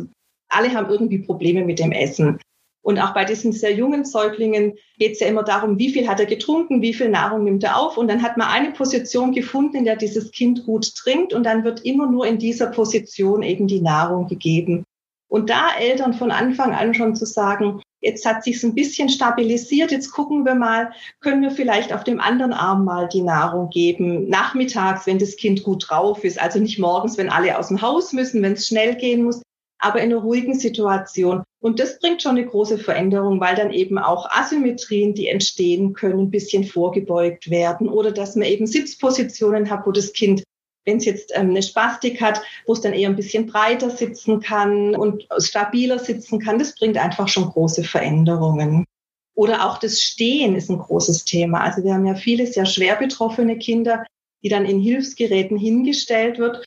Alle 0.48 0.74
haben 0.74 0.90
irgendwie 0.90 1.20
Probleme 1.20 1.66
mit 1.66 1.80
dem 1.80 1.92
Essen. 1.92 2.40
Und 2.86 3.00
auch 3.00 3.16
bei 3.16 3.26
diesen 3.26 3.52
sehr 3.52 3.74
jungen 3.74 4.06
Säuglingen 4.06 4.76
geht 5.00 5.14
es 5.14 5.20
ja 5.20 5.26
immer 5.26 5.42
darum, 5.42 5.80
wie 5.80 5.92
viel 5.92 6.08
hat 6.08 6.20
er 6.20 6.28
getrunken, 6.28 6.84
wie 6.84 6.94
viel 6.94 7.10
Nahrung 7.10 7.44
nimmt 7.44 7.64
er 7.64 7.80
auf. 7.80 7.98
Und 7.98 8.08
dann 8.08 8.22
hat 8.22 8.38
man 8.38 8.48
eine 8.48 8.74
Position 8.74 9.32
gefunden, 9.32 9.78
in 9.78 9.86
der 9.86 9.96
dieses 9.96 10.30
Kind 10.30 10.68
gut 10.68 10.94
trinkt. 10.94 11.34
Und 11.34 11.46
dann 11.46 11.64
wird 11.64 11.84
immer 11.84 12.06
nur 12.06 12.28
in 12.28 12.38
dieser 12.38 12.68
Position 12.68 13.42
eben 13.42 13.66
die 13.66 13.82
Nahrung 13.82 14.28
gegeben. 14.28 14.84
Und 15.28 15.50
da 15.50 15.70
Eltern 15.80 16.14
von 16.14 16.30
Anfang 16.30 16.76
an 16.76 16.94
schon 16.94 17.16
zu 17.16 17.26
sagen, 17.26 17.82
jetzt 18.02 18.24
hat 18.24 18.44
sich 18.44 18.64
ein 18.64 18.76
bisschen 18.76 19.10
stabilisiert, 19.10 19.92
jetzt 19.92 20.12
gucken 20.12 20.46
wir 20.46 20.54
mal, 20.54 20.92
können 21.22 21.42
wir 21.42 21.50
vielleicht 21.50 21.92
auf 21.92 22.04
dem 22.04 22.20
anderen 22.20 22.54
Arm 22.54 22.86
mal 22.86 23.08
die 23.08 23.24
Nahrung 23.24 23.72
geben, 23.72 24.30
nachmittags, 24.30 25.08
wenn 25.08 25.18
das 25.18 25.38
Kind 25.38 25.64
gut 25.64 25.90
drauf 25.90 26.24
ist, 26.24 26.40
also 26.40 26.60
nicht 26.60 26.78
morgens, 26.78 27.18
wenn 27.18 27.30
alle 27.30 27.58
aus 27.58 27.70
dem 27.70 27.82
Haus 27.82 28.14
müssen, 28.14 28.44
wenn 28.44 28.54
es 28.54 28.68
schnell 28.68 28.94
gehen 28.96 29.24
muss, 29.24 29.42
aber 29.86 30.02
in 30.02 30.12
einer 30.12 30.22
ruhigen 30.22 30.58
Situation. 30.58 31.44
Und 31.62 31.80
das 31.80 32.00
bringt 32.00 32.24
schon 32.24 32.38
eine 32.38 32.46
große 32.48 32.80
Veränderung, 32.80 33.40
weil 33.40 33.56
dann 33.56 33.72
eben 33.72 34.00
auch 34.00 34.28
Asymmetrien, 34.32 35.14
die 35.14 35.28
entstehen 35.28 35.94
können, 35.94 36.22
ein 36.22 36.32
bisschen 36.32 36.64
vorgebeugt 36.64 37.52
werden 37.52 37.88
oder 37.88 38.12
dass 38.12 38.36
man 38.36 38.48
eben 38.48 38.66
Sitzpositionen 38.66 39.70
hat, 39.70 39.86
wo 39.86 39.92
das 39.92 40.12
Kind 40.14 40.44
wenn 40.88 40.98
es 40.98 41.06
jetzt 41.06 41.32
ähm, 41.34 41.50
eine 41.50 41.64
Spastik 41.64 42.22
hat, 42.22 42.44
wo 42.68 42.74
es 42.74 42.82
dann 42.82 42.94
eher 42.94 43.10
ein 43.10 43.16
bisschen 43.16 43.48
breiter 43.48 43.90
sitzen 43.90 44.40
kann 44.40 44.96
und 44.96 45.28
stabiler 45.40 45.98
sitzen 45.98 46.40
kann, 46.40 46.60
das 46.60 46.76
bringt 46.76 46.98
einfach 46.98 47.28
schon 47.28 47.50
große 47.50 47.84
Veränderungen. 47.84 48.86
Oder 49.34 49.66
auch 49.66 49.80
das 49.80 50.00
Stehen 50.00 50.56
ist 50.56 50.70
ein 50.70 50.78
großes 50.78 51.26
Thema. 51.26 51.62
Also 51.62 51.84
wir 51.84 51.96
haben 51.96 52.06
ja 52.06 52.14
viele 52.14 52.46
sehr 52.46 52.68
schwer 52.68 52.98
betroffene 52.98 53.58
Kinder, 53.58 54.06
die 54.44 54.50
dann 54.50 54.66
in 54.66 54.80
Hilfsgeräten 54.80 55.58
hingestellt 55.58 56.38
wird 56.38 56.64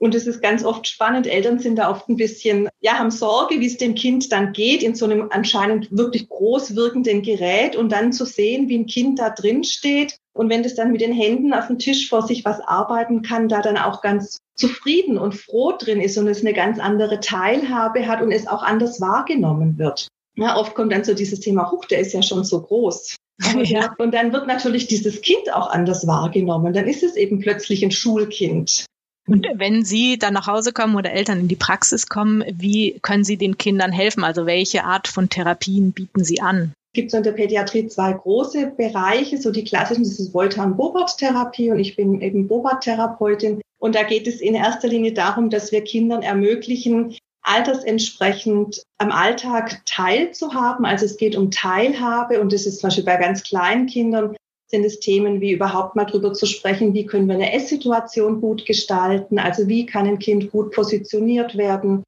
und 0.00 0.14
es 0.14 0.26
ist 0.26 0.40
ganz 0.40 0.64
oft 0.64 0.88
spannend. 0.88 1.26
Eltern 1.26 1.58
sind 1.58 1.76
da 1.76 1.90
oft 1.90 2.08
ein 2.08 2.16
bisschen, 2.16 2.68
ja, 2.80 2.98
haben 2.98 3.10
Sorge, 3.10 3.60
wie 3.60 3.66
es 3.66 3.76
dem 3.76 3.94
Kind 3.94 4.32
dann 4.32 4.54
geht 4.54 4.82
in 4.82 4.94
so 4.94 5.04
einem 5.04 5.28
anscheinend 5.30 5.94
wirklich 5.94 6.26
groß 6.28 6.74
wirkenden 6.74 7.20
Gerät 7.20 7.76
und 7.76 7.92
dann 7.92 8.12
zu 8.12 8.24
sehen, 8.24 8.70
wie 8.70 8.78
ein 8.78 8.86
Kind 8.86 9.18
da 9.18 9.28
drin 9.28 9.62
steht. 9.62 10.16
Und 10.32 10.48
wenn 10.48 10.62
das 10.62 10.74
dann 10.74 10.90
mit 10.90 11.02
den 11.02 11.12
Händen 11.12 11.52
auf 11.52 11.66
dem 11.66 11.78
Tisch 11.78 12.08
vor 12.08 12.22
sich 12.22 12.46
was 12.46 12.60
arbeiten 12.60 13.20
kann, 13.20 13.48
da 13.48 13.60
dann 13.60 13.76
auch 13.76 14.00
ganz 14.00 14.38
zufrieden 14.56 15.18
und 15.18 15.34
froh 15.34 15.74
drin 15.78 16.00
ist 16.00 16.16
und 16.16 16.28
es 16.28 16.40
eine 16.40 16.54
ganz 16.54 16.78
andere 16.78 17.20
Teilhabe 17.20 18.06
hat 18.08 18.22
und 18.22 18.32
es 18.32 18.46
auch 18.46 18.62
anders 18.62 19.02
wahrgenommen 19.02 19.78
wird. 19.78 20.08
Ja, 20.36 20.56
oft 20.56 20.74
kommt 20.74 20.92
dann 20.92 21.04
so 21.04 21.12
dieses 21.12 21.40
Thema, 21.40 21.70
huch, 21.70 21.84
der 21.84 21.98
ist 21.98 22.14
ja 22.14 22.22
schon 22.22 22.44
so 22.44 22.62
groß. 22.62 23.16
Ja. 23.64 23.94
Und 23.96 24.12
dann 24.12 24.34
wird 24.34 24.46
natürlich 24.46 24.86
dieses 24.86 25.22
Kind 25.22 25.50
auch 25.50 25.70
anders 25.70 26.06
wahrgenommen. 26.06 26.74
Dann 26.74 26.86
ist 26.86 27.02
es 27.02 27.16
eben 27.16 27.40
plötzlich 27.40 27.82
ein 27.82 27.90
Schulkind. 27.90 28.84
Und 29.30 29.46
wenn 29.54 29.84
Sie 29.84 30.18
dann 30.18 30.34
nach 30.34 30.48
Hause 30.48 30.72
kommen 30.72 30.96
oder 30.96 31.12
Eltern 31.12 31.40
in 31.40 31.48
die 31.48 31.56
Praxis 31.56 32.08
kommen, 32.08 32.44
wie 32.52 32.98
können 33.00 33.24
Sie 33.24 33.36
den 33.36 33.58
Kindern 33.58 33.92
helfen? 33.92 34.24
Also 34.24 34.44
welche 34.44 34.84
Art 34.84 35.06
von 35.06 35.28
Therapien 35.28 35.92
bieten 35.92 36.24
Sie 36.24 36.40
an? 36.40 36.72
Es 36.92 36.94
gibt 36.94 37.12
so 37.12 37.18
in 37.18 37.22
der 37.22 37.32
Pädiatrie 37.32 37.86
zwei 37.86 38.12
große 38.12 38.72
Bereiche, 38.76 39.38
so 39.38 39.52
die 39.52 39.62
klassischen, 39.62 40.02
das 40.02 40.18
ist 40.18 40.34
Woltan-Bobart-Therapie 40.34 41.70
und 41.70 41.78
ich 41.78 41.94
bin 41.94 42.20
eben 42.20 42.48
Bobart-Therapeutin. 42.48 43.60
Und 43.78 43.94
da 43.94 44.02
geht 44.02 44.26
es 44.26 44.40
in 44.40 44.56
erster 44.56 44.88
Linie 44.88 45.12
darum, 45.12 45.48
dass 45.48 45.70
wir 45.70 45.84
Kindern 45.84 46.22
ermöglichen, 46.22 47.16
altersentsprechend 47.42 48.82
am 48.98 49.12
Alltag 49.12 49.82
teilzuhaben. 49.86 50.84
Also 50.84 51.06
es 51.06 51.16
geht 51.16 51.36
um 51.36 51.52
Teilhabe 51.52 52.40
und 52.40 52.52
das 52.52 52.66
ist 52.66 52.80
zum 52.80 52.88
Beispiel 52.88 53.04
bei 53.04 53.16
ganz 53.16 53.44
kleinen 53.44 53.86
Kindern 53.86 54.34
sind 54.70 54.84
es 54.84 55.00
Themen 55.00 55.40
wie 55.40 55.52
überhaupt 55.52 55.96
mal 55.96 56.04
drüber 56.04 56.32
zu 56.32 56.46
sprechen, 56.46 56.94
wie 56.94 57.06
können 57.06 57.26
wir 57.26 57.34
eine 57.34 57.52
Esssituation 57.52 58.40
gut 58.40 58.66
gestalten, 58.66 59.38
also 59.38 59.66
wie 59.66 59.84
kann 59.84 60.06
ein 60.06 60.18
Kind 60.18 60.52
gut 60.52 60.72
positioniert 60.72 61.56
werden, 61.56 62.04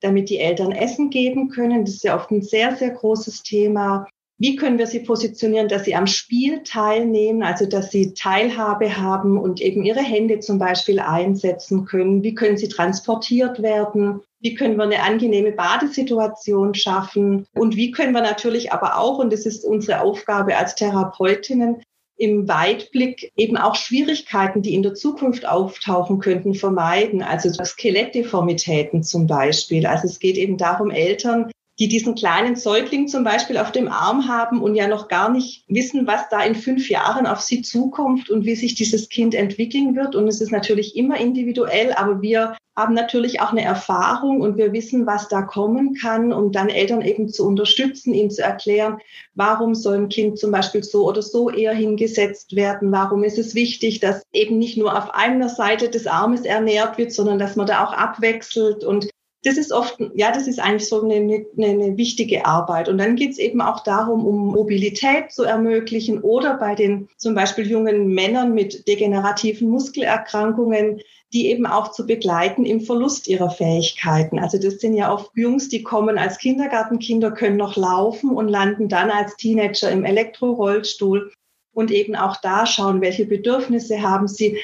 damit 0.00 0.30
die 0.30 0.38
Eltern 0.38 0.72
Essen 0.72 1.10
geben 1.10 1.48
können. 1.48 1.84
Das 1.84 1.94
ist 1.94 2.04
ja 2.04 2.16
oft 2.16 2.30
ein 2.30 2.42
sehr, 2.42 2.76
sehr 2.76 2.90
großes 2.90 3.42
Thema. 3.42 4.06
Wie 4.38 4.56
können 4.56 4.78
wir 4.78 4.86
sie 4.86 5.00
positionieren, 5.00 5.68
dass 5.68 5.84
sie 5.84 5.94
am 5.94 6.08
Spiel 6.08 6.62
teilnehmen, 6.64 7.42
also 7.42 7.66
dass 7.66 7.90
sie 7.90 8.14
Teilhabe 8.14 8.96
haben 8.96 9.38
und 9.38 9.60
eben 9.60 9.84
ihre 9.84 10.02
Hände 10.02 10.40
zum 10.40 10.58
Beispiel 10.58 10.98
einsetzen 10.98 11.84
können? 11.84 12.22
Wie 12.22 12.34
können 12.34 12.56
sie 12.56 12.68
transportiert 12.68 13.62
werden? 13.62 14.22
Wie 14.40 14.54
können 14.54 14.76
wir 14.76 14.84
eine 14.84 15.02
angenehme 15.02 15.52
Badesituation 15.52 16.74
schaffen? 16.74 17.46
Und 17.54 17.76
wie 17.76 17.92
können 17.92 18.12
wir 18.12 18.22
natürlich 18.22 18.72
aber 18.72 18.98
auch, 18.98 19.18
und 19.18 19.32
das 19.32 19.46
ist 19.46 19.64
unsere 19.64 20.00
Aufgabe 20.00 20.56
als 20.56 20.74
Therapeutinnen, 20.74 21.82
im 22.16 22.48
Weitblick 22.48 23.32
eben 23.36 23.56
auch 23.56 23.74
Schwierigkeiten, 23.74 24.62
die 24.62 24.74
in 24.74 24.82
der 24.82 24.94
Zukunft 24.94 25.46
auftauchen 25.46 26.18
könnten, 26.18 26.54
vermeiden. 26.54 27.22
Also 27.22 27.50
Skelettdeformitäten 27.52 29.02
zum 29.02 29.26
Beispiel. 29.26 29.86
Also 29.86 30.06
es 30.06 30.18
geht 30.18 30.36
eben 30.36 30.56
darum, 30.56 30.90
Eltern, 30.90 31.50
die 31.78 31.88
diesen 31.88 32.14
kleinen 32.14 32.56
Säugling 32.56 33.08
zum 33.08 33.24
Beispiel 33.24 33.58
auf 33.58 33.72
dem 33.72 33.88
Arm 33.88 34.28
haben 34.28 34.62
und 34.62 34.76
ja 34.76 34.86
noch 34.86 35.08
gar 35.08 35.28
nicht 35.28 35.64
wissen, 35.68 36.06
was 36.06 36.28
da 36.30 36.42
in 36.42 36.54
fünf 36.54 36.88
Jahren 36.88 37.26
auf 37.26 37.40
sie 37.40 37.62
zukommt 37.62 38.30
und 38.30 38.44
wie 38.44 38.54
sich 38.54 38.74
dieses 38.74 39.08
Kind 39.08 39.34
entwickeln 39.34 39.96
wird. 39.96 40.14
Und 40.14 40.28
es 40.28 40.40
ist 40.40 40.52
natürlich 40.52 40.96
immer 40.96 41.18
individuell, 41.18 41.92
aber 41.92 42.22
wir 42.22 42.56
haben 42.76 42.94
natürlich 42.94 43.40
auch 43.40 43.52
eine 43.52 43.62
Erfahrung 43.62 44.40
und 44.40 44.56
wir 44.56 44.72
wissen, 44.72 45.06
was 45.06 45.28
da 45.28 45.42
kommen 45.42 45.94
kann, 45.94 46.32
um 46.32 46.50
dann 46.50 46.68
Eltern 46.68 47.02
eben 47.02 47.28
zu 47.28 47.46
unterstützen, 47.46 48.14
ihnen 48.14 48.30
zu 48.30 48.42
erklären, 48.42 48.98
warum 49.34 49.74
soll 49.74 49.96
ein 49.96 50.08
Kind 50.08 50.38
zum 50.38 50.50
Beispiel 50.50 50.82
so 50.82 51.08
oder 51.08 51.22
so 51.22 51.50
eher 51.50 51.72
hingesetzt 51.72 52.56
werden, 52.56 52.90
warum 52.90 53.22
ist 53.22 53.38
es 53.38 53.54
wichtig, 53.54 54.00
dass 54.00 54.22
eben 54.32 54.58
nicht 54.58 54.76
nur 54.76 54.96
auf 54.96 55.14
einer 55.14 55.48
Seite 55.48 55.88
des 55.88 56.06
Armes 56.06 56.42
ernährt 56.42 56.98
wird, 56.98 57.12
sondern 57.12 57.38
dass 57.38 57.54
man 57.54 57.66
da 57.66 57.84
auch 57.84 57.92
abwechselt 57.92 58.82
und 58.82 59.08
das 59.44 59.58
ist 59.58 59.72
oft, 59.72 59.98
ja, 60.14 60.32
das 60.32 60.48
ist 60.48 60.58
eigentlich 60.58 60.88
so 60.88 61.02
eine, 61.02 61.16
eine, 61.16 61.46
eine 61.58 61.96
wichtige 61.98 62.46
Arbeit. 62.46 62.88
Und 62.88 62.98
dann 62.98 63.14
geht 63.14 63.32
es 63.32 63.38
eben 63.38 63.60
auch 63.60 63.80
darum, 63.80 64.26
um 64.26 64.52
Mobilität 64.52 65.32
zu 65.32 65.44
ermöglichen 65.44 66.20
oder 66.20 66.56
bei 66.56 66.74
den 66.74 67.08
zum 67.18 67.34
Beispiel 67.34 67.66
jungen 67.66 68.08
Männern 68.08 68.54
mit 68.54 68.88
degenerativen 68.88 69.68
Muskelerkrankungen, 69.68 71.00
die 71.34 71.48
eben 71.48 71.66
auch 71.66 71.90
zu 71.90 72.06
begleiten 72.06 72.64
im 72.64 72.80
Verlust 72.80 73.28
ihrer 73.28 73.50
Fähigkeiten. 73.50 74.38
Also 74.38 74.56
das 74.58 74.78
sind 74.78 74.94
ja 74.94 75.12
oft 75.12 75.30
Jungs, 75.34 75.68
die 75.68 75.82
kommen 75.82 76.16
als 76.16 76.38
Kindergartenkinder, 76.38 77.32
können 77.32 77.56
noch 77.56 77.76
laufen 77.76 78.30
und 78.30 78.48
landen 78.48 78.88
dann 78.88 79.10
als 79.10 79.36
Teenager 79.36 79.90
im 79.90 80.04
Elektrorollstuhl 80.04 81.32
und 81.74 81.90
eben 81.90 82.14
auch 82.14 82.36
da 82.40 82.64
schauen, 82.66 83.00
welche 83.00 83.26
Bedürfnisse 83.26 84.00
haben 84.00 84.28
sie, 84.28 84.62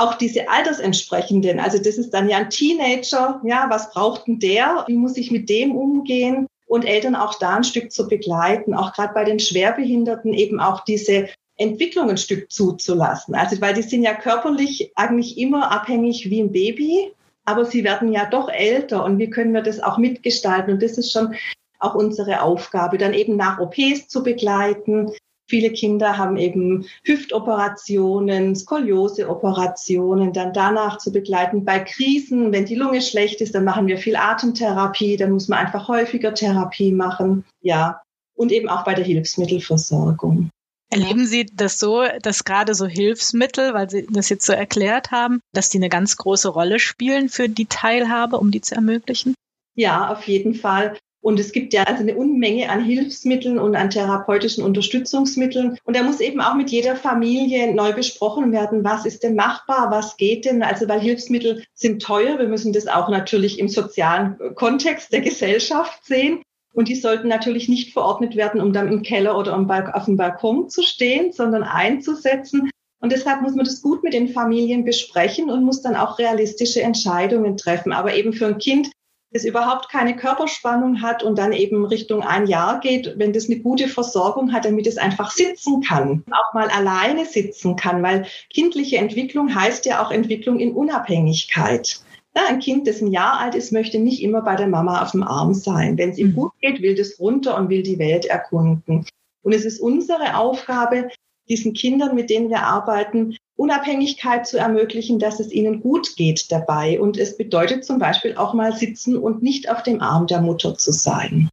auch 0.00 0.14
diese 0.14 0.48
Altersentsprechenden. 0.48 1.60
Also 1.60 1.78
das 1.78 1.98
ist 1.98 2.10
dann 2.10 2.28
ja 2.28 2.38
ein 2.38 2.50
Teenager. 2.50 3.40
Ja, 3.44 3.66
was 3.68 3.90
braucht 3.92 4.26
denn 4.26 4.38
der? 4.38 4.84
Wie 4.86 4.96
muss 4.96 5.16
ich 5.16 5.30
mit 5.30 5.48
dem 5.48 5.76
umgehen? 5.76 6.46
Und 6.66 6.84
Eltern 6.84 7.16
auch 7.16 7.38
da 7.38 7.56
ein 7.56 7.64
Stück 7.64 7.90
zu 7.90 8.06
begleiten, 8.08 8.74
auch 8.74 8.92
gerade 8.92 9.12
bei 9.12 9.24
den 9.24 9.40
Schwerbehinderten 9.40 10.32
eben 10.32 10.60
auch 10.60 10.84
diese 10.84 11.28
Entwicklung 11.56 12.08
ein 12.08 12.16
Stück 12.16 12.50
zuzulassen. 12.50 13.34
Also 13.34 13.60
weil 13.60 13.74
die 13.74 13.82
sind 13.82 14.02
ja 14.02 14.14
körperlich 14.14 14.92
eigentlich 14.94 15.36
immer 15.36 15.72
abhängig 15.72 16.30
wie 16.30 16.40
ein 16.40 16.52
Baby, 16.52 17.12
aber 17.44 17.64
sie 17.64 17.84
werden 17.84 18.12
ja 18.12 18.24
doch 18.24 18.48
älter 18.48 19.04
und 19.04 19.18
wie 19.18 19.28
können 19.28 19.52
wir 19.52 19.62
das 19.62 19.80
auch 19.80 19.98
mitgestalten? 19.98 20.74
Und 20.74 20.82
das 20.82 20.96
ist 20.96 21.12
schon 21.12 21.34
auch 21.80 21.94
unsere 21.94 22.42
Aufgabe, 22.42 22.98
dann 22.98 23.14
eben 23.14 23.36
nach 23.36 23.58
OPs 23.58 24.08
zu 24.08 24.22
begleiten, 24.22 25.10
Viele 25.50 25.72
Kinder 25.72 26.16
haben 26.16 26.36
eben 26.36 26.86
Hüftoperationen, 27.02 28.54
Skolioseoperationen, 28.54 30.32
dann 30.32 30.52
danach 30.52 30.98
zu 30.98 31.10
begleiten 31.10 31.64
bei 31.64 31.80
Krisen. 31.80 32.52
Wenn 32.52 32.66
die 32.66 32.76
Lunge 32.76 33.02
schlecht 33.02 33.40
ist, 33.40 33.56
dann 33.56 33.64
machen 33.64 33.88
wir 33.88 33.98
viel 33.98 34.14
Atemtherapie, 34.14 35.16
dann 35.16 35.32
muss 35.32 35.48
man 35.48 35.58
einfach 35.58 35.88
häufiger 35.88 36.34
Therapie 36.34 36.92
machen. 36.92 37.44
Ja. 37.62 38.00
Und 38.36 38.52
eben 38.52 38.68
auch 38.68 38.84
bei 38.84 38.94
der 38.94 39.04
Hilfsmittelversorgung. 39.04 40.50
Erleben 40.88 41.26
Sie 41.26 41.46
das 41.52 41.78
so, 41.78 42.04
dass 42.22 42.44
gerade 42.44 42.74
so 42.74 42.86
Hilfsmittel, 42.86 43.74
weil 43.74 43.90
Sie 43.90 44.06
das 44.08 44.28
jetzt 44.28 44.46
so 44.46 44.52
erklärt 44.52 45.10
haben, 45.10 45.40
dass 45.52 45.68
die 45.68 45.78
eine 45.78 45.88
ganz 45.88 46.16
große 46.16 46.48
Rolle 46.48 46.78
spielen 46.78 47.28
für 47.28 47.48
die 47.48 47.66
Teilhabe, 47.66 48.38
um 48.38 48.52
die 48.52 48.60
zu 48.60 48.76
ermöglichen? 48.76 49.34
Ja, 49.74 50.12
auf 50.12 50.28
jeden 50.28 50.54
Fall. 50.54 50.96
Und 51.22 51.38
es 51.38 51.52
gibt 51.52 51.74
ja 51.74 51.82
also 51.82 52.02
eine 52.02 52.16
Unmenge 52.16 52.70
an 52.70 52.82
Hilfsmitteln 52.82 53.58
und 53.58 53.76
an 53.76 53.90
therapeutischen 53.90 54.64
Unterstützungsmitteln. 54.64 55.76
Und 55.84 55.96
da 55.96 56.02
muss 56.02 56.20
eben 56.20 56.40
auch 56.40 56.54
mit 56.54 56.70
jeder 56.70 56.96
Familie 56.96 57.74
neu 57.74 57.92
besprochen 57.92 58.52
werden, 58.52 58.84
was 58.84 59.04
ist 59.04 59.22
denn 59.22 59.34
machbar, 59.34 59.90
was 59.90 60.16
geht 60.16 60.46
denn. 60.46 60.62
Also 60.62 60.88
weil 60.88 61.00
Hilfsmittel 61.00 61.64
sind 61.74 62.00
teuer. 62.00 62.38
Wir 62.38 62.48
müssen 62.48 62.72
das 62.72 62.86
auch 62.86 63.10
natürlich 63.10 63.58
im 63.58 63.68
sozialen 63.68 64.38
Kontext 64.54 65.12
der 65.12 65.20
Gesellschaft 65.20 66.06
sehen. 66.06 66.42
Und 66.72 66.88
die 66.88 66.94
sollten 66.94 67.28
natürlich 67.28 67.68
nicht 67.68 67.92
verordnet 67.92 68.36
werden, 68.36 68.60
um 68.60 68.72
dann 68.72 68.88
im 68.88 69.02
Keller 69.02 69.36
oder 69.36 69.58
auf 69.94 70.04
dem 70.04 70.16
Balkon 70.16 70.70
zu 70.70 70.82
stehen, 70.82 71.32
sondern 71.32 71.64
einzusetzen. 71.64 72.70
Und 73.00 73.12
deshalb 73.12 73.42
muss 73.42 73.54
man 73.54 73.64
das 73.64 73.82
gut 73.82 74.04
mit 74.04 74.12
den 74.12 74.28
Familien 74.28 74.84
besprechen 74.84 75.50
und 75.50 75.64
muss 75.64 75.82
dann 75.82 75.96
auch 75.96 76.18
realistische 76.18 76.82
Entscheidungen 76.82 77.56
treffen. 77.56 77.92
Aber 77.92 78.14
eben 78.14 78.32
für 78.32 78.46
ein 78.46 78.58
Kind 78.58 78.90
das 79.32 79.44
überhaupt 79.44 79.88
keine 79.88 80.16
Körperspannung 80.16 81.02
hat 81.02 81.22
und 81.22 81.38
dann 81.38 81.52
eben 81.52 81.84
Richtung 81.84 82.22
ein 82.22 82.46
Jahr 82.46 82.80
geht, 82.80 83.14
wenn 83.16 83.32
das 83.32 83.48
eine 83.48 83.60
gute 83.60 83.86
Versorgung 83.86 84.52
hat, 84.52 84.64
damit 84.64 84.86
es 84.86 84.98
einfach 84.98 85.30
sitzen 85.30 85.80
kann, 85.82 86.24
auch 86.30 86.52
mal 86.52 86.68
alleine 86.68 87.24
sitzen 87.24 87.76
kann, 87.76 88.02
weil 88.02 88.26
kindliche 88.52 88.96
Entwicklung 88.96 89.54
heißt 89.54 89.86
ja 89.86 90.04
auch 90.04 90.10
Entwicklung 90.10 90.58
in 90.58 90.72
Unabhängigkeit. 90.72 92.00
Ja, 92.36 92.42
ein 92.48 92.60
Kind, 92.60 92.86
das 92.86 93.00
ein 93.00 93.10
Jahr 93.10 93.40
alt 93.40 93.54
ist, 93.54 93.72
möchte 93.72 93.98
nicht 93.98 94.22
immer 94.22 94.42
bei 94.42 94.54
der 94.54 94.68
Mama 94.68 95.02
auf 95.02 95.12
dem 95.12 95.24
Arm 95.24 95.52
sein. 95.54 95.98
Wenn 95.98 96.10
es 96.10 96.18
ihm 96.18 96.28
mhm. 96.28 96.34
gut 96.34 96.52
geht, 96.60 96.80
will 96.80 96.94
das 96.94 97.18
runter 97.18 97.56
und 97.56 97.70
will 97.70 97.82
die 97.82 97.98
Welt 97.98 98.24
erkunden. 98.24 99.04
Und 99.42 99.52
es 99.52 99.64
ist 99.64 99.80
unsere 99.80 100.36
Aufgabe, 100.36 101.08
diesen 101.48 101.72
Kindern, 101.72 102.14
mit 102.14 102.30
denen 102.30 102.48
wir 102.48 102.62
arbeiten, 102.62 103.36
Unabhängigkeit 103.60 104.46
zu 104.46 104.56
ermöglichen, 104.56 105.18
dass 105.18 105.38
es 105.38 105.52
ihnen 105.52 105.82
gut 105.82 106.16
geht 106.16 106.50
dabei. 106.50 106.98
Und 106.98 107.18
es 107.18 107.36
bedeutet 107.36 107.84
zum 107.84 107.98
Beispiel 107.98 108.36
auch 108.36 108.54
mal 108.54 108.74
sitzen 108.74 109.18
und 109.18 109.42
nicht 109.42 109.70
auf 109.70 109.82
dem 109.82 110.00
Arm 110.00 110.26
der 110.26 110.40
Mutter 110.40 110.78
zu 110.78 110.92
sein. 110.92 111.50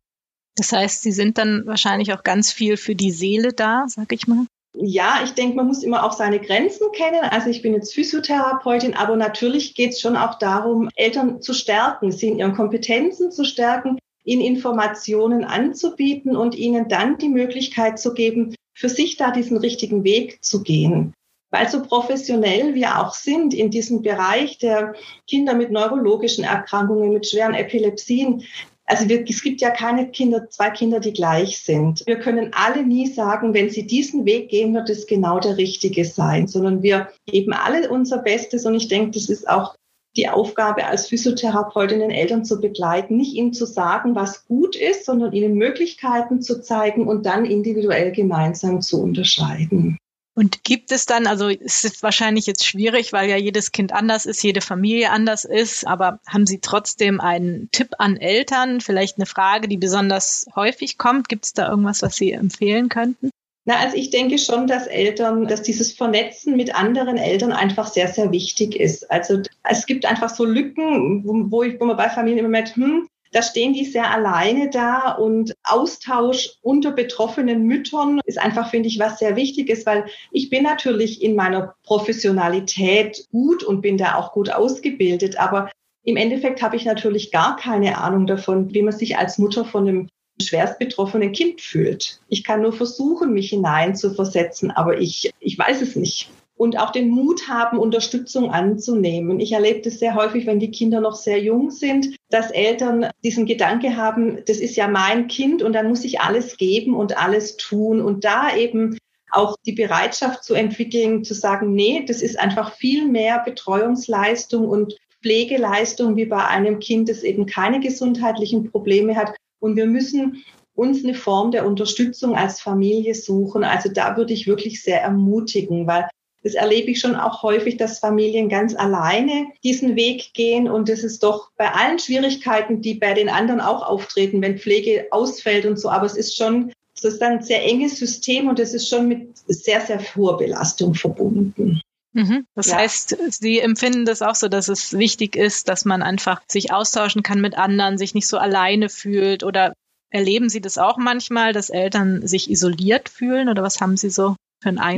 Das 0.56 0.72
heißt, 0.72 1.04
Sie 1.04 1.12
sind 1.12 1.38
dann 1.38 1.64
wahrscheinlich 1.66 2.14
auch 2.14 2.24
ganz 2.24 2.52
viel 2.52 2.78
für 2.78 2.96
die 2.96 3.12
Seele 3.12 3.52
da, 3.52 3.84
sag 3.88 4.14
ich 4.14 4.26
mal. 4.26 4.46
Ja, 4.80 5.20
ich 5.24 5.32
denke, 5.32 5.58
man 5.58 5.68
muss 5.68 5.84
immer 5.84 6.06
auch 6.06 6.14
seine 6.14 6.40
Grenzen 6.40 6.92
kennen. 6.94 7.24
Also 7.24 7.50
ich 7.50 7.62
bin 7.62 7.74
jetzt 7.74 7.94
Physiotherapeutin, 7.94 8.94
aber 8.94 9.18
natürlich 9.18 9.76
geht 9.76 9.92
es 9.92 10.00
schon 10.00 10.16
auch 10.16 10.40
darum, 10.40 10.90
Eltern 10.96 11.42
zu 11.42 11.54
stärken, 11.54 12.14
sie 12.14 12.30
in 12.30 12.40
ihren 12.40 12.54
Kompetenzen 12.54 13.32
zu 13.32 13.44
stärken, 13.44 14.00
ihnen 14.24 14.42
Informationen 14.42 15.44
anzubieten 15.44 16.38
und 16.38 16.56
ihnen 16.56 16.88
dann 16.88 17.18
die 17.18 17.30
Möglichkeit 17.30 18.00
zu 18.00 18.14
geben, 18.14 18.56
für 18.74 18.90
sich 18.90 19.18
da 19.18 19.32
diesen 19.32 19.58
richtigen 19.58 20.04
Weg 20.06 20.44
zu 20.44 20.64
gehen. 20.64 21.14
Weil 21.50 21.70
so 21.70 21.82
professionell 21.82 22.76
wir 22.76 23.00
auch 23.00 23.14
sind 23.14 23.54
in 23.54 23.70
diesem 23.70 24.02
Bereich 24.02 24.58
der 24.58 24.96
Kinder 25.30 25.54
mit 25.54 25.72
neurologischen 25.72 26.44
Erkrankungen, 26.44 27.14
mit 27.14 27.28
schweren 27.28 27.54
Epilepsien, 27.54 28.44
also 28.90 29.10
wir, 29.10 29.30
es 29.30 29.44
gibt 29.44 29.60
ja 29.60 29.70
keine 29.70 30.10
Kinder, 30.10 30.50
zwei 30.50 30.70
Kinder, 30.70 31.02
die 31.02 31.12
gleich 31.12 31.60
sind. 31.60 32.04
Wir 32.06 32.20
können 32.20 32.52
alle 32.54 32.86
nie 32.86 33.08
sagen, 33.08 33.54
wenn 33.54 33.70
sie 33.70 33.86
diesen 33.86 34.26
Weg 34.26 34.50
gehen, 34.50 34.74
wird 34.74 34.90
es 34.90 35.08
genau 35.08 35.40
der 35.40 35.58
richtige 35.58 36.06
sein, 36.06 36.48
sondern 36.48 36.82
wir 36.82 37.10
geben 37.26 37.52
alle 37.52 37.90
unser 37.90 38.20
Bestes. 38.20 38.66
Und 38.66 38.76
ich 38.76 38.88
denke, 38.88 39.12
das 39.12 39.28
ist 39.28 39.50
auch 39.50 39.76
die 40.16 40.30
Aufgabe 40.30 40.86
als 40.86 41.08
Physiotherapeutin, 41.08 42.00
den 42.00 42.12
Eltern 42.12 42.46
zu 42.46 42.62
begleiten, 42.62 43.18
nicht 43.18 43.36
ihnen 43.36 43.52
zu 43.52 43.66
sagen, 43.66 44.16
was 44.16 44.46
gut 44.46 44.78
ist, 44.78 45.06
sondern 45.06 45.34
ihnen 45.34 45.56
Möglichkeiten 45.56 46.42
zu 46.42 46.62
zeigen 46.62 47.08
und 47.08 47.26
dann 47.26 47.44
individuell 47.44 48.14
gemeinsam 48.14 48.82
zu 48.82 49.02
unterscheiden. 49.04 49.98
Und 50.38 50.64
gibt 50.64 50.92
es 50.92 51.08
dann, 51.08 51.26
also 51.26 51.50
es 51.50 51.84
ist 51.84 52.04
wahrscheinlich 52.04 52.46
jetzt 52.46 52.64
schwierig, 52.64 53.12
weil 53.12 53.28
ja 53.28 53.38
jedes 53.38 53.72
Kind 53.72 53.92
anders 53.92 54.28
ist, 54.28 54.44
jede 54.44 54.62
Familie 54.62 55.10
anders 55.10 55.46
ist, 55.46 55.88
aber 55.88 56.20
haben 56.28 56.46
Sie 56.46 56.60
trotzdem 56.60 57.20
einen 57.20 57.70
Tipp 57.72 57.96
an 57.98 58.18
Eltern, 58.18 58.80
vielleicht 58.80 59.18
eine 59.18 59.26
Frage, 59.26 59.68
die 59.68 59.78
besonders 59.78 60.46
häufig 60.56 61.00
kommt? 61.00 61.28
Gibt 61.28 61.46
es 61.46 61.54
da 61.54 61.68
irgendwas, 61.68 62.04
was 62.04 62.18
Sie 62.18 62.34
empfehlen 62.34 62.88
könnten? 62.88 63.32
Na, 63.66 63.78
also 63.78 63.98
ich 63.98 64.12
denke 64.12 64.38
schon, 64.38 64.68
dass 64.68 64.86
Eltern, 64.86 65.48
dass 65.48 65.64
dieses 65.64 65.92
Vernetzen 65.92 66.56
mit 66.56 66.76
anderen 66.76 67.18
Eltern 67.18 67.52
einfach 67.52 67.88
sehr, 67.88 68.08
sehr 68.08 68.32
wichtig 68.32 68.80
ist. 68.80 69.10
Also 69.10 69.42
es 69.64 69.88
gibt 69.88 70.06
einfach 70.06 70.30
so 70.30 70.46
Lücken, 70.46 71.26
wo, 71.26 71.50
wo, 71.50 71.64
ich, 71.64 71.80
wo 71.80 71.86
man 71.86 71.98
bei 71.98 72.12
Familien 72.12 72.38
immer 72.38 72.50
merkt, 72.50 72.76
hm, 72.76 73.08
da 73.32 73.42
stehen 73.42 73.74
die 73.74 73.86
sehr 73.86 74.12
alleine 74.12 74.70
da 74.70 75.12
und 75.12 75.54
Austausch 75.64 76.58
unter 76.62 76.92
betroffenen 76.92 77.64
Müttern 77.64 78.22
ist 78.26 78.40
einfach, 78.40 78.70
finde 78.70 78.88
ich, 78.88 79.00
was 79.00 79.20
sehr 79.20 79.36
wichtig 79.36 79.70
ist, 79.70 79.86
weil 79.86 80.06
ich 80.32 80.50
bin 80.50 80.64
natürlich 80.64 81.22
in 81.22 81.36
meiner 81.36 81.76
Professionalität 81.84 83.26
gut 83.32 83.64
und 83.64 83.82
bin 83.82 83.98
da 83.98 84.16
auch 84.16 84.32
gut 84.32 84.50
ausgebildet, 84.50 85.40
aber 85.40 85.70
im 86.04 86.16
Endeffekt 86.16 86.62
habe 86.62 86.78
ich 86.78 86.86
natürlich 86.86 87.32
gar 87.32 87.58
keine 87.58 87.98
Ahnung 87.98 88.28
davon, 88.28 88.74
wie 88.74 88.82
man 88.82 88.94
sich 88.94 89.18
als 89.18 89.38
Mutter 89.38 89.66
von 89.66 89.88
einem 89.88 90.10
schwerst 90.42 90.80
betroffenen 90.80 91.32
Kind 91.34 91.62
fühlt. 91.62 92.22
Ich 92.30 92.44
kann 92.44 92.62
nur 92.62 92.72
versuchen, 92.72 93.34
mich 93.34 93.50
hinein 93.50 93.96
zu 93.96 94.14
versetzen, 94.14 94.72
aber 94.72 95.00
ich, 95.00 95.32
ich 95.40 95.58
weiß 95.58 95.82
es 95.82 95.96
nicht 95.96 96.30
und 96.58 96.78
auch 96.80 96.92
den 96.92 97.10
Mut 97.10 97.48
haben, 97.48 97.78
Unterstützung 97.78 98.52
anzunehmen. 98.52 99.40
Ich 99.40 99.52
erlebe 99.52 99.82
das 99.82 100.00
sehr 100.00 100.16
häufig, 100.16 100.46
wenn 100.48 100.60
die 100.60 100.72
Kinder 100.72 101.00
noch 101.00 101.16
sehr 101.16 101.40
jung 101.40 101.70
sind, 101.72 102.16
dass 102.30 102.52
Eltern 102.52 103.08
diesen 103.24 103.46
Gedanke 103.46 103.96
haben, 103.96 104.40
das 104.46 104.58
ist 104.58 104.76
ja 104.76 104.88
mein 104.88 105.28
Kind 105.28 105.62
und 105.62 105.74
dann 105.74 105.88
muss 105.88 106.04
ich 106.04 106.20
alles 106.20 106.58
geben 106.58 106.96
und 106.96 107.18
alles 107.18 107.58
tun 107.58 108.02
und 108.02 108.26
da 108.26 108.56
eben 108.56 108.98
auch 109.30 109.56
die 109.66 109.74
Bereitschaft 109.74 110.44
zu 110.44 110.56
entwickeln, 110.56 111.24
zu 111.24 111.34
sagen, 111.34 111.74
nee, 111.74 112.04
das 112.08 112.22
ist 112.22 112.40
einfach 112.40 112.74
viel 112.74 113.08
mehr 113.08 113.44
Betreuungsleistung 113.44 114.68
und 114.68 114.98
Pflegeleistung 115.22 116.16
wie 116.16 116.26
bei 116.26 116.46
einem 116.46 116.80
Kind, 116.80 117.10
das 117.10 117.24
eben 117.24 117.46
keine 117.46 117.80
gesundheitlichen 117.80 118.72
Probleme 118.72 119.16
hat. 119.16 119.36
Und 119.60 119.76
wir 119.76 119.86
müssen 119.86 120.44
uns 120.74 121.04
eine 121.04 121.16
Form 121.16 121.52
der 121.52 121.66
Unterstützung 121.66 122.36
als 122.36 122.62
Familie 122.62 123.16
suchen. 123.16 123.64
Also 123.64 123.90
da 123.92 124.16
würde 124.16 124.34
ich 124.34 124.48
wirklich 124.48 124.82
sehr 124.84 125.02
ermutigen, 125.02 125.88
weil 125.88 126.08
das 126.44 126.54
erlebe 126.54 126.92
ich 126.92 127.00
schon 127.00 127.16
auch 127.16 127.44
häufig, 127.44 127.78
dass 127.78 128.00
Familien 128.00 128.50
ganz 128.50 128.76
alleine 128.76 129.48
diesen 129.64 129.96
Weg 129.96 130.34
gehen 130.34 130.70
und 130.70 130.90
es 130.90 131.04
ist 131.04 131.24
doch 131.24 131.50
bei 131.58 131.72
allen 131.72 132.00
Schwierigkeiten, 132.00 132.82
die 132.82 132.94
bei 132.94 133.14
den 133.14 133.30
anderen 133.30 133.62
auch 133.62 133.84
auftreten, 133.84 134.42
wenn 134.42 134.58
Pflege 134.60 135.08
ausfällt 135.12 135.66
und 135.66 135.78
so, 135.78 135.90
aber 135.90 136.06
es 136.06 136.16
ist 136.16 136.38
schon, 136.38 136.72
es 136.96 137.04
ist 137.04 137.22
ein 137.22 137.42
sehr 137.42 137.64
enges 137.64 137.98
System 137.98 138.48
und 138.48 138.60
es 138.60 138.74
ist 138.74 138.88
schon 138.88 139.08
mit 139.08 139.38
sehr, 139.48 139.82
sehr 139.82 140.00
hoher 140.16 140.38
Belastung 140.38 140.94
verbunden. 140.94 141.82
Mhm. 142.14 142.48
Das 142.56 142.68
ja. 142.68 142.78
heißt, 142.78 143.18
Sie 143.30 143.60
empfinden 143.60 144.06
das 144.06 144.22
auch 144.22 144.36
so, 144.36 144.48
dass 144.48 144.70
es 144.70 144.98
wichtig 144.98 145.36
ist, 145.36 145.70
dass 145.70 145.86
man 145.86 146.02
einfach 146.02 146.42
sich 146.48 146.72
austauschen 146.72 147.22
kann 147.22 147.42
mit 147.42 147.58
anderen, 147.58 147.98
sich 147.98 148.16
nicht 148.16 148.28
so 148.28 148.38
alleine 148.38 148.90
fühlt 148.90 149.44
oder 149.44 149.74
erleben 150.10 150.50
Sie 150.50 150.62
das 150.62 150.78
auch 150.78 150.98
manchmal, 150.98 151.54
dass 151.54 151.70
Eltern 151.70 152.26
sich 152.26 152.50
isoliert 152.50 153.10
fühlen 153.10 153.50
oder 153.50 153.62
was 153.62 153.82
haben 153.82 153.98
Sie 153.98 154.10
so? 154.10 154.36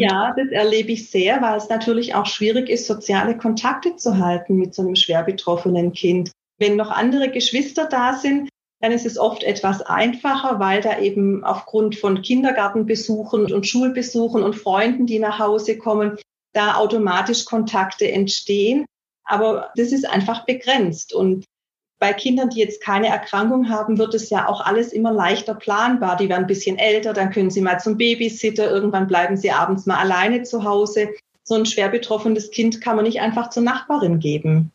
Ja, 0.02 0.34
das 0.38 0.50
erlebe 0.52 0.92
ich 0.94 1.10
sehr, 1.10 1.42
weil 1.42 1.58
es 1.58 1.70
natürlich 1.70 2.16
auch 2.16 2.26
schwierig 2.26 2.70
ist, 2.70 2.88
soziale 2.88 3.38
Kontakte 3.38 3.96
zu 3.96 4.18
halten 4.18 4.56
mit 4.56 4.74
so 4.74 4.82
einem 4.82 4.96
schwer 4.96 5.24
betroffenen 5.24 5.92
Kind. 5.92 6.32
Wenn 6.58 6.76
noch 6.76 6.92
andere 6.92 7.30
Geschwister 7.30 7.86
da 7.86 8.14
sind, 8.14 8.50
dann 8.82 8.92
ist 8.92 9.06
es 9.06 9.18
oft 9.18 9.44
etwas 9.44 9.82
einfacher, 9.82 10.60
weil 10.60 10.82
da 10.82 11.00
eben 11.00 11.44
aufgrund 11.44 11.98
von 11.98 12.22
Kindergartenbesuchen 12.22 13.52
und 13.52 13.68
Schulbesuchen 13.68 14.44
und 14.44 14.56
Freunden, 14.56 15.06
die 15.06 15.20
nach 15.20 15.40
Hause 15.40 15.78
kommen, 15.78 16.18
da 16.54 16.76
automatisch 16.76 17.46
Kontakte 17.46 18.10
entstehen. 18.10 18.86
Aber 19.26 19.72
das 19.76 19.92
ist 19.92 20.08
einfach 20.08 20.46
begrenzt. 20.46 21.14
Und 21.14 21.46
bei 22.00 22.14
Kindern, 22.14 22.50
die 22.50 22.60
jetzt 22.60 22.82
keine 22.82 23.08
Erkrankung 23.08 23.70
haben, 23.70 23.98
wird 23.98 24.14
es 24.14 24.30
ja 24.30 24.48
auch 24.48 24.62
alles 24.62 24.94
immer 24.94 25.12
leichter 25.12 25.54
planbar. 25.54 26.16
Die 26.16 26.30
werden 26.30 26.46
ein 26.46 26.48
bisschen 26.48 26.78
älter, 26.78 27.14
dann 27.14 27.30
können 27.30 27.52
sie 27.52 27.62
mal 27.62 27.80
zum 27.80 27.98
Babysitter, 27.98 28.72
irgendwann 28.72 29.08
bleiben 29.08 29.36
sie 29.36 29.52
abends 29.52 29.86
mal 29.86 29.98
alleine 29.98 30.44
zu 30.44 30.64
Hause. 30.64 31.10
So 31.44 31.56
ein 31.56 31.66
schwer 31.66 31.90
betroffenes 31.90 32.52
Kind 32.52 32.80
kann 32.80 32.96
man 32.96 33.06
nicht 33.06 33.20
einfach 33.20 33.50
zur 33.50 33.64
Nachbarin 33.64 34.20
geben. 34.20 34.72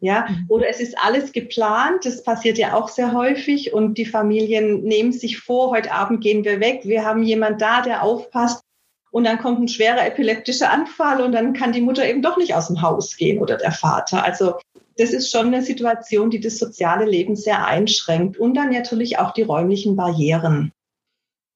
Ja, 0.00 0.26
mhm. 0.28 0.46
oder 0.48 0.68
es 0.68 0.80
ist 0.80 0.96
alles 1.00 1.32
geplant, 1.32 2.04
das 2.04 2.24
passiert 2.24 2.58
ja 2.58 2.74
auch 2.74 2.88
sehr 2.88 3.12
häufig 3.12 3.72
und 3.72 3.98
die 3.98 4.04
Familien 4.04 4.82
nehmen 4.82 5.12
sich 5.12 5.38
vor, 5.38 5.70
heute 5.70 5.92
Abend 5.92 6.20
gehen 6.20 6.44
wir 6.44 6.58
weg, 6.58 6.80
wir 6.82 7.04
haben 7.04 7.22
jemand 7.22 7.62
da, 7.62 7.82
der 7.82 8.02
aufpasst 8.02 8.64
und 9.12 9.22
dann 9.24 9.38
kommt 9.38 9.60
ein 9.60 9.68
schwerer 9.68 10.04
epileptischer 10.04 10.72
Anfall 10.72 11.20
und 11.20 11.30
dann 11.30 11.52
kann 11.52 11.70
die 11.70 11.82
Mutter 11.82 12.04
eben 12.04 12.20
doch 12.20 12.36
nicht 12.36 12.54
aus 12.54 12.66
dem 12.66 12.82
Haus 12.82 13.16
gehen 13.16 13.38
oder 13.38 13.56
der 13.58 13.70
Vater. 13.70 14.24
Also 14.24 14.54
das 14.96 15.10
ist 15.10 15.30
schon 15.30 15.48
eine 15.48 15.62
Situation, 15.62 16.30
die 16.30 16.40
das 16.40 16.58
soziale 16.58 17.04
Leben 17.04 17.36
sehr 17.36 17.64
einschränkt 17.66 18.38
und 18.38 18.54
dann 18.54 18.70
natürlich 18.70 19.18
auch 19.18 19.32
die 19.32 19.42
räumlichen 19.42 19.96
Barrieren. 19.96 20.72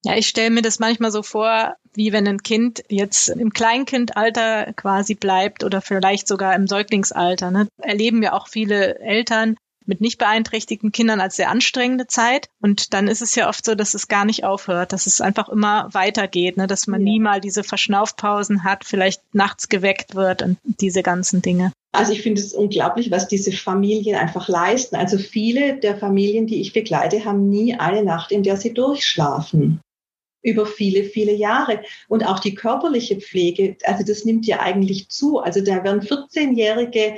Ja, 0.04 0.16
ich 0.16 0.28
stelle 0.28 0.50
mir 0.50 0.62
das 0.62 0.78
manchmal 0.78 1.10
so 1.10 1.22
vor, 1.22 1.74
wie 1.94 2.12
wenn 2.12 2.28
ein 2.28 2.42
Kind 2.42 2.84
jetzt 2.88 3.28
im 3.28 3.52
Kleinkindalter 3.52 4.72
quasi 4.74 5.14
bleibt 5.14 5.64
oder 5.64 5.80
vielleicht 5.80 6.28
sogar 6.28 6.54
im 6.54 6.68
Säuglingsalter. 6.68 7.50
Ne? 7.50 7.66
Erleben 7.78 8.22
ja 8.22 8.32
auch 8.32 8.46
viele 8.46 8.98
Eltern, 9.00 9.56
mit 9.86 10.00
nicht 10.00 10.18
beeinträchtigten 10.18 10.92
Kindern 10.92 11.20
als 11.20 11.36
sehr 11.36 11.50
anstrengende 11.50 12.06
Zeit. 12.06 12.48
Und 12.60 12.92
dann 12.92 13.08
ist 13.08 13.22
es 13.22 13.34
ja 13.34 13.48
oft 13.48 13.64
so, 13.64 13.74
dass 13.74 13.94
es 13.94 14.08
gar 14.08 14.24
nicht 14.24 14.44
aufhört, 14.44 14.92
dass 14.92 15.06
es 15.06 15.20
einfach 15.20 15.48
immer 15.48 15.88
weitergeht, 15.92 16.56
ne? 16.56 16.66
dass 16.66 16.86
man 16.86 17.00
ja. 17.00 17.04
nie 17.04 17.20
mal 17.20 17.40
diese 17.40 17.64
Verschnaufpausen 17.64 18.64
hat, 18.64 18.84
vielleicht 18.84 19.22
nachts 19.34 19.68
geweckt 19.68 20.14
wird 20.14 20.42
und 20.42 20.58
diese 20.80 21.02
ganzen 21.02 21.42
Dinge. 21.42 21.72
Also 21.96 22.12
ich 22.12 22.22
finde 22.22 22.40
es 22.40 22.52
unglaublich, 22.52 23.10
was 23.10 23.28
diese 23.28 23.52
Familien 23.52 24.16
einfach 24.16 24.48
leisten. 24.48 24.96
Also 24.96 25.18
viele 25.18 25.78
der 25.78 25.96
Familien, 25.96 26.46
die 26.46 26.60
ich 26.60 26.72
begleite, 26.72 27.24
haben 27.24 27.48
nie 27.48 27.74
eine 27.74 28.04
Nacht, 28.04 28.32
in 28.32 28.42
der 28.42 28.56
sie 28.56 28.74
durchschlafen 28.74 29.80
über 30.42 30.64
viele, 30.64 31.02
viele 31.02 31.32
Jahre. 31.32 31.82
Und 32.08 32.24
auch 32.24 32.38
die 32.38 32.54
körperliche 32.54 33.16
Pflege, 33.16 33.76
also 33.84 34.04
das 34.04 34.24
nimmt 34.24 34.46
ja 34.46 34.60
eigentlich 34.60 35.08
zu. 35.08 35.40
Also 35.40 35.60
da 35.60 35.82
werden 35.82 36.02
14-jährige 36.02 37.16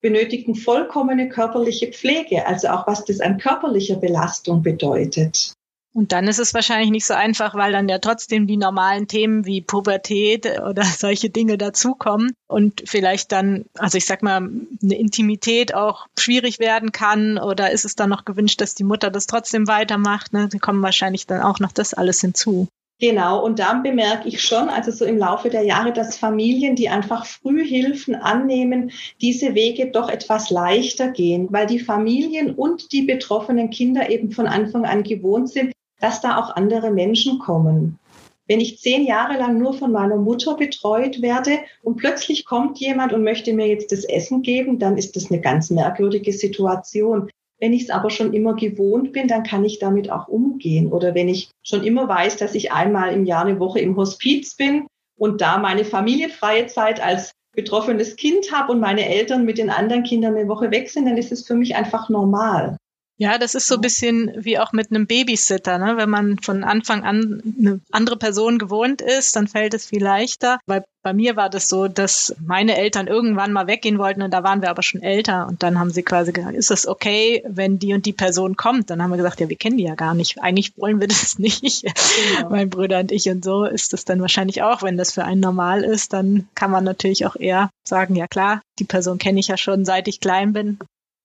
benötigen 0.00 0.54
vollkommene 0.54 1.28
körperliche 1.28 1.88
Pflege, 1.88 2.46
also 2.46 2.68
auch 2.68 2.86
was 2.86 3.04
das 3.04 3.20
an 3.20 3.38
körperlicher 3.38 3.96
Belastung 3.96 4.62
bedeutet. 4.62 5.54
Und 5.94 6.12
dann 6.12 6.28
ist 6.28 6.38
es 6.38 6.54
wahrscheinlich 6.54 6.90
nicht 6.90 7.06
so 7.06 7.14
einfach, 7.14 7.54
weil 7.54 7.72
dann 7.72 7.88
ja 7.88 7.98
trotzdem 7.98 8.46
die 8.46 8.56
normalen 8.56 9.08
Themen 9.08 9.46
wie 9.46 9.62
Pubertät 9.62 10.46
oder 10.60 10.82
solche 10.84 11.30
Dinge 11.30 11.58
dazukommen 11.58 12.32
und 12.46 12.82
vielleicht 12.86 13.32
dann, 13.32 13.64
also 13.76 13.98
ich 13.98 14.06
sag 14.06 14.22
mal, 14.22 14.36
eine 14.36 14.98
Intimität 14.98 15.74
auch 15.74 16.06
schwierig 16.18 16.58
werden 16.58 16.92
kann 16.92 17.38
oder 17.38 17.70
ist 17.70 17.84
es 17.84 17.94
dann 17.94 18.10
noch 18.10 18.24
gewünscht, 18.24 18.60
dass 18.60 18.74
die 18.74 18.84
Mutter 18.84 19.10
das 19.10 19.26
trotzdem 19.26 19.66
weitermacht? 19.66 20.32
Ne? 20.32 20.48
Da 20.50 20.58
kommen 20.58 20.82
wahrscheinlich 20.82 21.26
dann 21.26 21.42
auch 21.42 21.58
noch 21.58 21.72
das 21.72 21.94
alles 21.94 22.20
hinzu. 22.20 22.68
Genau, 23.00 23.44
und 23.44 23.60
da 23.60 23.74
bemerke 23.74 24.26
ich 24.26 24.42
schon, 24.42 24.68
also 24.68 24.90
so 24.90 25.04
im 25.04 25.18
Laufe 25.18 25.50
der 25.50 25.62
Jahre, 25.62 25.92
dass 25.92 26.18
Familien, 26.18 26.74
die 26.74 26.88
einfach 26.88 27.26
früh 27.26 27.64
Hilfen 27.64 28.16
annehmen, 28.16 28.90
diese 29.20 29.54
Wege 29.54 29.92
doch 29.92 30.08
etwas 30.08 30.50
leichter 30.50 31.08
gehen, 31.08 31.46
weil 31.50 31.68
die 31.68 31.78
Familien 31.78 32.56
und 32.56 32.90
die 32.90 33.02
betroffenen 33.02 33.70
Kinder 33.70 34.10
eben 34.10 34.32
von 34.32 34.48
Anfang 34.48 34.84
an 34.84 35.04
gewohnt 35.04 35.48
sind, 35.48 35.72
dass 36.00 36.20
da 36.20 36.38
auch 36.38 36.54
andere 36.56 36.90
Menschen 36.90 37.38
kommen. 37.38 37.98
Wenn 38.46 38.60
ich 38.60 38.78
zehn 38.78 39.04
Jahre 39.04 39.36
lang 39.38 39.58
nur 39.58 39.74
von 39.74 39.92
meiner 39.92 40.16
Mutter 40.16 40.56
betreut 40.56 41.20
werde 41.20 41.58
und 41.82 41.96
plötzlich 41.96 42.46
kommt 42.46 42.78
jemand 42.78 43.12
und 43.12 43.22
möchte 43.22 43.52
mir 43.52 43.66
jetzt 43.66 43.92
das 43.92 44.04
Essen 44.04 44.40
geben, 44.42 44.78
dann 44.78 44.96
ist 44.96 45.16
das 45.16 45.30
eine 45.30 45.40
ganz 45.40 45.68
merkwürdige 45.68 46.32
Situation. 46.32 47.28
Wenn 47.60 47.74
ich 47.74 47.82
es 47.82 47.90
aber 47.90 48.08
schon 48.08 48.32
immer 48.32 48.54
gewohnt 48.54 49.12
bin, 49.12 49.28
dann 49.28 49.42
kann 49.42 49.64
ich 49.64 49.80
damit 49.80 50.10
auch 50.10 50.28
umgehen. 50.28 50.90
Oder 50.90 51.14
wenn 51.14 51.28
ich 51.28 51.50
schon 51.62 51.84
immer 51.84 52.08
weiß, 52.08 52.38
dass 52.38 52.54
ich 52.54 52.72
einmal 52.72 53.12
im 53.12 53.26
Jahr 53.26 53.44
eine 53.44 53.60
Woche 53.60 53.80
im 53.80 53.96
Hospiz 53.96 54.54
bin 54.54 54.86
und 55.18 55.42
da 55.42 55.58
meine 55.58 55.84
familienfreie 55.84 56.68
Zeit 56.68 57.04
als 57.04 57.32
betroffenes 57.54 58.16
Kind 58.16 58.52
habe 58.52 58.72
und 58.72 58.80
meine 58.80 59.06
Eltern 59.06 59.44
mit 59.44 59.58
den 59.58 59.68
anderen 59.68 60.04
Kindern 60.04 60.36
eine 60.36 60.48
Woche 60.48 60.70
weg 60.70 60.88
sind, 60.88 61.06
dann 61.06 61.18
ist 61.18 61.32
es 61.32 61.46
für 61.46 61.54
mich 61.54 61.76
einfach 61.76 62.08
normal. 62.08 62.76
Ja, 63.20 63.36
das 63.36 63.56
ist 63.56 63.66
so 63.66 63.74
ein 63.74 63.80
bisschen 63.80 64.32
wie 64.36 64.60
auch 64.60 64.72
mit 64.72 64.90
einem 64.90 65.08
Babysitter. 65.08 65.78
Ne? 65.78 65.96
Wenn 65.96 66.08
man 66.08 66.38
von 66.38 66.62
Anfang 66.62 67.02
an 67.02 67.42
eine 67.58 67.80
andere 67.90 68.16
Person 68.16 68.58
gewohnt 68.58 69.02
ist, 69.02 69.34
dann 69.34 69.48
fällt 69.48 69.74
es 69.74 69.86
viel 69.86 70.02
leichter. 70.02 70.60
Weil 70.66 70.84
bei 71.02 71.12
mir 71.12 71.34
war 71.34 71.50
das 71.50 71.68
so, 71.68 71.88
dass 71.88 72.36
meine 72.40 72.76
Eltern 72.76 73.08
irgendwann 73.08 73.52
mal 73.52 73.66
weggehen 73.66 73.98
wollten 73.98 74.22
und 74.22 74.32
da 74.32 74.44
waren 74.44 74.62
wir 74.62 74.70
aber 74.70 74.84
schon 74.84 75.02
älter. 75.02 75.48
Und 75.48 75.64
dann 75.64 75.80
haben 75.80 75.90
sie 75.90 76.04
quasi 76.04 76.32
gesagt, 76.32 76.54
ist 76.54 76.70
es 76.70 76.86
okay, 76.86 77.42
wenn 77.48 77.80
die 77.80 77.92
und 77.92 78.06
die 78.06 78.12
Person 78.12 78.56
kommt? 78.56 78.88
Dann 78.88 79.02
haben 79.02 79.10
wir 79.10 79.16
gesagt, 79.16 79.40
ja, 79.40 79.48
wir 79.48 79.56
kennen 79.56 79.78
die 79.78 79.84
ja 79.84 79.96
gar 79.96 80.14
nicht. 80.14 80.40
Eigentlich 80.40 80.78
wollen 80.78 81.00
wir 81.00 81.08
das 81.08 81.38
nicht. 81.40 81.82
Genau. 81.82 82.50
mein 82.50 82.70
Bruder 82.70 83.00
und 83.00 83.10
ich 83.10 83.28
und 83.28 83.44
so 83.44 83.64
ist 83.64 83.92
das 83.92 84.04
dann 84.04 84.20
wahrscheinlich 84.20 84.62
auch. 84.62 84.82
Wenn 84.82 84.96
das 84.96 85.12
für 85.12 85.24
einen 85.24 85.40
normal 85.40 85.82
ist, 85.82 86.12
dann 86.12 86.48
kann 86.54 86.70
man 86.70 86.84
natürlich 86.84 87.26
auch 87.26 87.34
eher 87.34 87.68
sagen, 87.84 88.14
ja 88.14 88.28
klar, 88.28 88.62
die 88.78 88.84
Person 88.84 89.18
kenne 89.18 89.40
ich 89.40 89.48
ja 89.48 89.56
schon, 89.56 89.84
seit 89.84 90.06
ich 90.06 90.20
klein 90.20 90.52
bin, 90.52 90.78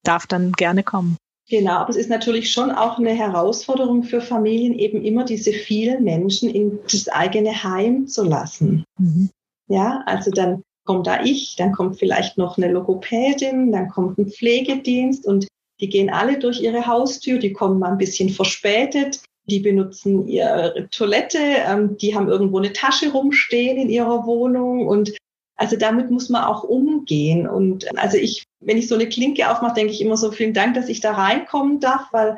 darf 0.04 0.26
dann 0.26 0.54
gerne 0.54 0.82
kommen. 0.82 1.18
Genau, 1.50 1.74
aber 1.74 1.90
es 1.90 1.98
ist 1.98 2.10
natürlich 2.10 2.52
schon 2.52 2.72
auch 2.72 2.98
eine 2.98 3.12
Herausforderung 3.12 4.04
für 4.04 4.22
Familien, 4.22 4.78
eben 4.80 5.04
immer 5.04 5.26
diese 5.26 5.52
vielen 5.52 6.04
Menschen 6.04 6.50
in 6.50 6.80
das 6.90 7.10
eigene 7.10 7.64
Heim 7.64 8.08
zu 8.08 8.24
lassen. 8.24 8.86
Mhm. 8.98 9.30
Ja, 9.68 10.04
also 10.06 10.32
dann 10.32 10.64
kommt 10.86 11.08
da 11.08 11.24
ich, 11.24 11.56
dann 11.58 11.74
kommt 11.74 12.00
vielleicht 12.00 12.38
noch 12.38 12.58
eine 12.58 12.72
Logopädin, 12.72 13.72
dann 13.72 13.90
kommt 13.90 14.18
ein 14.18 14.30
Pflegedienst 14.30 15.26
und 15.26 15.48
die 15.80 15.90
gehen 15.90 16.10
alle 16.10 16.40
durch 16.40 16.62
ihre 16.62 16.86
Haustür, 16.88 17.40
die 17.40 17.54
kommen 17.54 17.80
mal 17.80 17.92
ein 17.92 17.98
bisschen 17.98 18.30
verspätet, 18.30 19.22
die 19.46 19.60
benutzen 19.60 20.28
ihre 20.28 20.88
Toilette, 20.92 21.40
ähm, 21.68 21.98
die 21.98 22.16
haben 22.16 22.30
irgendwo 22.30 22.60
eine 22.60 22.74
Tasche 22.74 23.12
rumstehen 23.12 23.78
in 23.78 23.90
ihrer 23.90 24.26
Wohnung 24.26 24.88
und 24.88 25.14
also 25.56 25.76
damit 25.78 26.10
muss 26.10 26.30
man 26.30 26.44
auch 26.44 26.64
umgehen. 26.64 27.48
Und 27.48 27.86
also 27.98 28.18
ich, 28.18 28.46
wenn 28.60 28.78
ich 28.78 28.88
so 28.88 28.96
eine 28.96 29.08
Klinke 29.08 29.50
aufmache, 29.50 29.76
denke 29.76 29.94
ich 29.94 30.02
immer 30.02 30.18
so, 30.18 30.32
vielen 30.32 30.54
Dank, 30.54 30.74
dass 30.76 30.90
ich 30.90 31.00
da 31.00 31.14
reinkommen 31.14 31.80
darf, 31.80 32.08
weil 32.12 32.38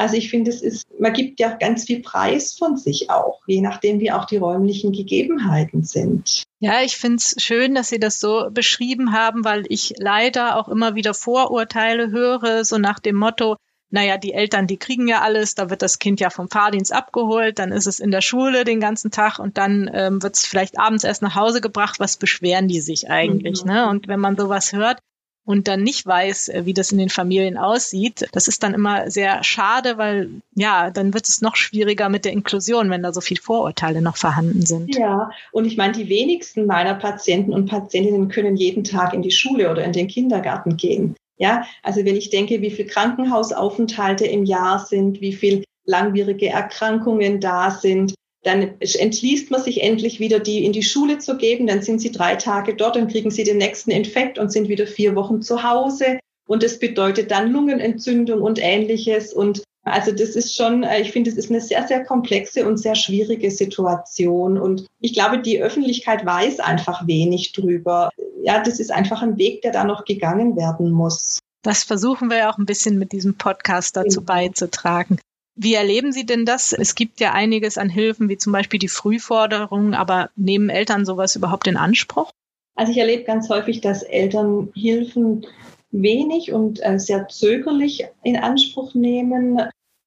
also 0.00 0.16
ich 0.16 0.30
finde, 0.30 0.50
es 0.50 0.62
ist, 0.62 0.86
man 0.98 1.12
gibt 1.12 1.40
ja 1.40 1.54
ganz 1.54 1.84
viel 1.84 2.00
Preis 2.00 2.54
von 2.54 2.78
sich 2.78 3.10
auch, 3.10 3.42
je 3.46 3.60
nachdem, 3.60 4.00
wie 4.00 4.10
auch 4.10 4.24
die 4.24 4.38
räumlichen 4.38 4.92
Gegebenheiten 4.92 5.84
sind. 5.84 6.44
Ja, 6.58 6.80
ich 6.82 6.96
finde 6.96 7.16
es 7.16 7.34
schön, 7.36 7.74
dass 7.74 7.90
Sie 7.90 7.98
das 7.98 8.18
so 8.18 8.48
beschrieben 8.50 9.12
haben, 9.12 9.44
weil 9.44 9.64
ich 9.68 9.92
leider 9.98 10.56
auch 10.56 10.68
immer 10.68 10.94
wieder 10.94 11.12
Vorurteile 11.12 12.10
höre, 12.10 12.64
so 12.64 12.78
nach 12.78 12.98
dem 12.98 13.16
Motto, 13.16 13.56
naja, 13.90 14.16
die 14.16 14.32
Eltern, 14.32 14.66
die 14.66 14.76
kriegen 14.76 15.08
ja 15.08 15.20
alles, 15.20 15.54
da 15.54 15.68
wird 15.68 15.82
das 15.82 15.98
Kind 15.98 16.20
ja 16.20 16.30
vom 16.30 16.48
Fahrdienst 16.48 16.92
abgeholt, 16.92 17.58
dann 17.58 17.72
ist 17.72 17.86
es 17.86 17.98
in 17.98 18.10
der 18.10 18.20
Schule 18.20 18.64
den 18.64 18.80
ganzen 18.80 19.10
Tag 19.10 19.38
und 19.38 19.58
dann 19.58 19.90
ähm, 19.92 20.22
wird 20.22 20.36
es 20.36 20.46
vielleicht 20.46 20.78
abends 20.78 21.04
erst 21.04 21.22
nach 21.22 21.34
Hause 21.34 21.60
gebracht. 21.60 21.98
Was 21.98 22.16
beschweren 22.16 22.68
die 22.68 22.80
sich 22.80 23.10
eigentlich? 23.10 23.64
Mhm. 23.64 23.70
Ne? 23.70 23.88
Und 23.88 24.08
wenn 24.08 24.20
man 24.20 24.36
sowas 24.36 24.72
hört 24.72 24.98
und 25.44 25.66
dann 25.66 25.82
nicht 25.82 26.06
weiß, 26.06 26.48
äh, 26.48 26.66
wie 26.66 26.74
das 26.74 26.92
in 26.92 26.98
den 26.98 27.08
Familien 27.08 27.58
aussieht, 27.58 28.28
das 28.32 28.46
ist 28.46 28.62
dann 28.62 28.74
immer 28.74 29.10
sehr 29.10 29.42
schade, 29.42 29.98
weil 29.98 30.30
ja, 30.54 30.90
dann 30.90 31.12
wird 31.12 31.28
es 31.28 31.40
noch 31.40 31.56
schwieriger 31.56 32.08
mit 32.08 32.24
der 32.24 32.32
Inklusion, 32.32 32.90
wenn 32.90 33.02
da 33.02 33.12
so 33.12 33.20
viele 33.20 33.42
Vorurteile 33.42 34.02
noch 34.02 34.16
vorhanden 34.16 34.64
sind. 34.64 34.94
Ja, 34.96 35.30
und 35.50 35.64
ich 35.64 35.76
meine, 35.76 35.94
die 35.94 36.08
wenigsten 36.08 36.66
meiner 36.66 36.94
Patienten 36.94 37.52
und 37.52 37.66
Patientinnen 37.66 38.28
können 38.28 38.56
jeden 38.56 38.84
Tag 38.84 39.14
in 39.14 39.22
die 39.22 39.32
Schule 39.32 39.70
oder 39.70 39.82
in 39.82 39.92
den 39.92 40.06
Kindergarten 40.06 40.76
gehen. 40.76 41.16
Ja, 41.40 41.64
also 41.82 42.04
wenn 42.04 42.16
ich 42.16 42.28
denke, 42.28 42.60
wie 42.60 42.70
viel 42.70 42.84
Krankenhausaufenthalte 42.84 44.26
im 44.26 44.44
Jahr 44.44 44.84
sind, 44.84 45.22
wie 45.22 45.32
viel 45.32 45.64
langwierige 45.86 46.48
Erkrankungen 46.48 47.40
da 47.40 47.70
sind, 47.70 48.14
dann 48.42 48.74
entschließt 48.78 49.50
man 49.50 49.62
sich 49.62 49.82
endlich 49.82 50.20
wieder, 50.20 50.38
die 50.38 50.64
in 50.64 50.72
die 50.72 50.82
Schule 50.82 51.18
zu 51.18 51.38
geben. 51.38 51.66
Dann 51.66 51.80
sind 51.80 52.00
sie 52.00 52.12
drei 52.12 52.36
Tage 52.36 52.74
dort, 52.74 52.96
dann 52.96 53.08
kriegen 53.08 53.30
sie 53.30 53.44
den 53.44 53.56
nächsten 53.56 53.90
Infekt 53.90 54.38
und 54.38 54.52
sind 54.52 54.68
wieder 54.68 54.86
vier 54.86 55.14
Wochen 55.14 55.40
zu 55.40 55.62
Hause. 55.62 56.18
Und 56.46 56.62
das 56.62 56.78
bedeutet 56.78 57.30
dann 57.30 57.50
Lungenentzündung 57.50 58.42
und 58.42 58.58
ähnliches. 58.62 59.32
Und 59.32 59.62
also 59.82 60.12
das 60.12 60.30
ist 60.30 60.54
schon, 60.54 60.82
äh, 60.82 61.00
ich 61.00 61.12
finde, 61.12 61.30
es 61.30 61.36
ist 61.36 61.50
eine 61.50 61.60
sehr, 61.60 61.86
sehr 61.86 62.04
komplexe 62.04 62.66
und 62.66 62.78
sehr 62.78 62.94
schwierige 62.94 63.50
Situation. 63.50 64.58
Und 64.58 64.86
ich 65.00 65.14
glaube, 65.14 65.40
die 65.40 65.62
Öffentlichkeit 65.62 66.24
weiß 66.24 66.60
einfach 66.60 67.06
wenig 67.06 67.52
drüber. 67.52 68.10
Ja, 68.42 68.62
das 68.62 68.78
ist 68.78 68.92
einfach 68.92 69.22
ein 69.22 69.38
Weg, 69.38 69.62
der 69.62 69.72
da 69.72 69.84
noch 69.84 70.04
gegangen 70.04 70.56
werden 70.56 70.90
muss. 70.90 71.38
Das 71.62 71.82
versuchen 71.82 72.30
wir 72.30 72.38
ja 72.38 72.52
auch 72.52 72.58
ein 72.58 72.66
bisschen 72.66 72.98
mit 72.98 73.12
diesem 73.12 73.36
Podcast 73.36 73.96
dazu 73.96 74.22
beizutragen. 74.22 75.18
Wie 75.56 75.74
erleben 75.74 76.12
Sie 76.12 76.24
denn 76.24 76.46
das? 76.46 76.72
Es 76.72 76.94
gibt 76.94 77.20
ja 77.20 77.32
einiges 77.32 77.76
an 77.76 77.90
Hilfen, 77.90 78.30
wie 78.30 78.38
zum 78.38 78.52
Beispiel 78.52 78.78
die 78.78 78.88
Frühforderung, 78.88 79.94
aber 79.94 80.30
nehmen 80.36 80.70
Eltern 80.70 81.04
sowas 81.04 81.36
überhaupt 81.36 81.66
in 81.66 81.76
Anspruch? 81.76 82.30
Also 82.76 82.92
ich 82.92 82.98
erlebe 82.98 83.24
ganz 83.24 83.50
häufig, 83.50 83.82
dass 83.82 84.02
Eltern 84.02 84.70
Hilfen 84.74 85.46
wenig 85.90 86.52
und 86.52 86.80
äh, 86.82 86.98
sehr 86.98 87.28
zögerlich 87.28 88.06
in 88.22 88.36
Anspruch 88.36 88.94
nehmen. 88.94 89.60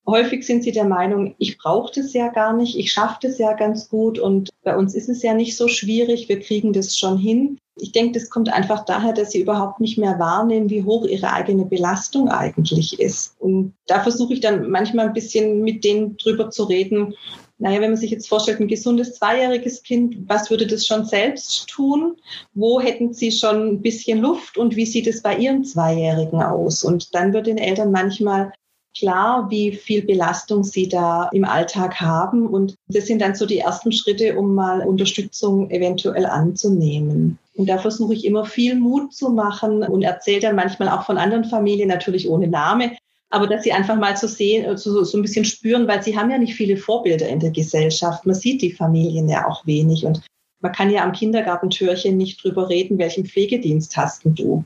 Häufig 0.05 0.45
sind 0.45 0.63
sie 0.63 0.73
der 0.73 0.85
Meinung, 0.85 1.33
ich 1.37 1.57
brauche 1.57 1.93
das 1.95 2.13
ja 2.13 2.27
gar 2.27 2.53
nicht, 2.53 2.77
ich 2.77 2.91
schaffe 2.91 3.19
das 3.21 3.37
ja 3.37 3.53
ganz 3.53 3.87
gut 3.87 4.19
und 4.19 4.49
bei 4.63 4.75
uns 4.75 4.95
ist 4.95 5.07
es 5.07 5.23
ja 5.23 5.33
nicht 5.33 5.55
so 5.55 5.69
schwierig, 5.69 6.27
wir 6.27 6.41
kriegen 6.41 6.73
das 6.73 6.97
schon 6.97 7.17
hin. 7.17 7.57
Ich 7.77 7.93
denke, 7.93 8.19
das 8.19 8.29
kommt 8.29 8.49
einfach 8.49 8.85
daher, 8.85 9.13
dass 9.13 9.31
sie 9.31 9.39
überhaupt 9.39 9.79
nicht 9.79 9.97
mehr 9.97 10.19
wahrnehmen, 10.19 10.69
wie 10.69 10.83
hoch 10.83 11.05
ihre 11.05 11.31
eigene 11.31 11.65
Belastung 11.65 12.27
eigentlich 12.29 12.99
ist. 12.99 13.35
Und 13.39 13.73
da 13.87 14.03
versuche 14.03 14.33
ich 14.33 14.41
dann 14.41 14.69
manchmal 14.69 15.07
ein 15.07 15.13
bisschen 15.13 15.63
mit 15.63 15.83
denen 15.83 16.17
drüber 16.17 16.49
zu 16.49 16.65
reden, 16.65 17.15
naja, 17.63 17.79
wenn 17.79 17.91
man 17.91 17.97
sich 17.97 18.11
jetzt 18.11 18.27
vorstellt, 18.27 18.59
ein 18.59 18.67
gesundes 18.67 19.13
zweijähriges 19.13 19.83
Kind, 19.83 20.17
was 20.27 20.49
würde 20.49 20.67
das 20.67 20.85
schon 20.85 21.05
selbst 21.05 21.65
tun? 21.69 22.17
Wo 22.53 22.81
hätten 22.81 23.13
sie 23.13 23.31
schon 23.31 23.75
ein 23.75 23.81
bisschen 23.81 24.19
Luft 24.19 24.57
und 24.57 24.75
wie 24.75 24.85
sieht 24.85 25.07
es 25.07 25.21
bei 25.21 25.37
ihren 25.37 25.63
Zweijährigen 25.63 26.43
aus? 26.43 26.83
Und 26.83 27.15
dann 27.15 27.31
wird 27.31 27.47
den 27.47 27.57
Eltern 27.57 27.93
manchmal 27.93 28.51
klar, 28.97 29.49
wie 29.49 29.71
viel 29.71 30.03
Belastung 30.03 30.65
sie 30.65 30.89
da 30.89 31.29
im 31.31 31.45
Alltag 31.45 32.01
haben. 32.01 32.47
Und 32.47 32.75
das 32.87 33.05
sind 33.05 33.21
dann 33.21 33.33
so 33.33 33.45
die 33.45 33.59
ersten 33.59 33.93
Schritte, 33.93 34.37
um 34.37 34.55
mal 34.55 34.85
Unterstützung 34.85 35.71
eventuell 35.71 36.25
anzunehmen. 36.25 37.39
Und 37.55 37.69
da 37.69 37.77
versuche 37.77 38.13
ich 38.13 38.25
immer 38.25 38.43
viel 38.43 38.75
Mut 38.75 39.13
zu 39.13 39.29
machen 39.29 39.83
und 39.83 40.01
erzähle 40.01 40.41
dann 40.41 40.57
manchmal 40.57 40.89
auch 40.89 41.05
von 41.05 41.17
anderen 41.17 41.45
Familien, 41.45 41.87
natürlich 41.87 42.27
ohne 42.27 42.49
Name, 42.49 42.91
aber 43.33 43.47
dass 43.47 43.63
sie 43.63 43.73
einfach 43.73 43.97
mal 43.97 44.15
zu 44.15 44.27
sehen, 44.27 44.77
so, 44.77 45.03
so 45.03 45.17
ein 45.17 45.23
bisschen 45.23 45.43
spüren, 45.43 45.87
weil 45.87 46.03
sie 46.03 46.15
haben 46.15 46.29
ja 46.29 46.37
nicht 46.37 46.53
viele 46.53 46.77
Vorbilder 46.77 47.27
in 47.27 47.39
der 47.39 47.49
Gesellschaft. 47.49 48.27
Man 48.27 48.35
sieht 48.35 48.61
die 48.61 48.71
Familien 48.71 49.27
ja 49.27 49.47
auch 49.47 49.65
wenig 49.65 50.05
und 50.05 50.21
man 50.61 50.71
kann 50.71 50.91
ja 50.91 51.03
am 51.03 51.13
Kindergartentürchen 51.13 52.15
nicht 52.15 52.43
drüber 52.43 52.69
reden, 52.69 52.99
welchen 52.99 53.25
Pflegedienst 53.25 53.97
hast 53.97 54.21
du. 54.23 54.63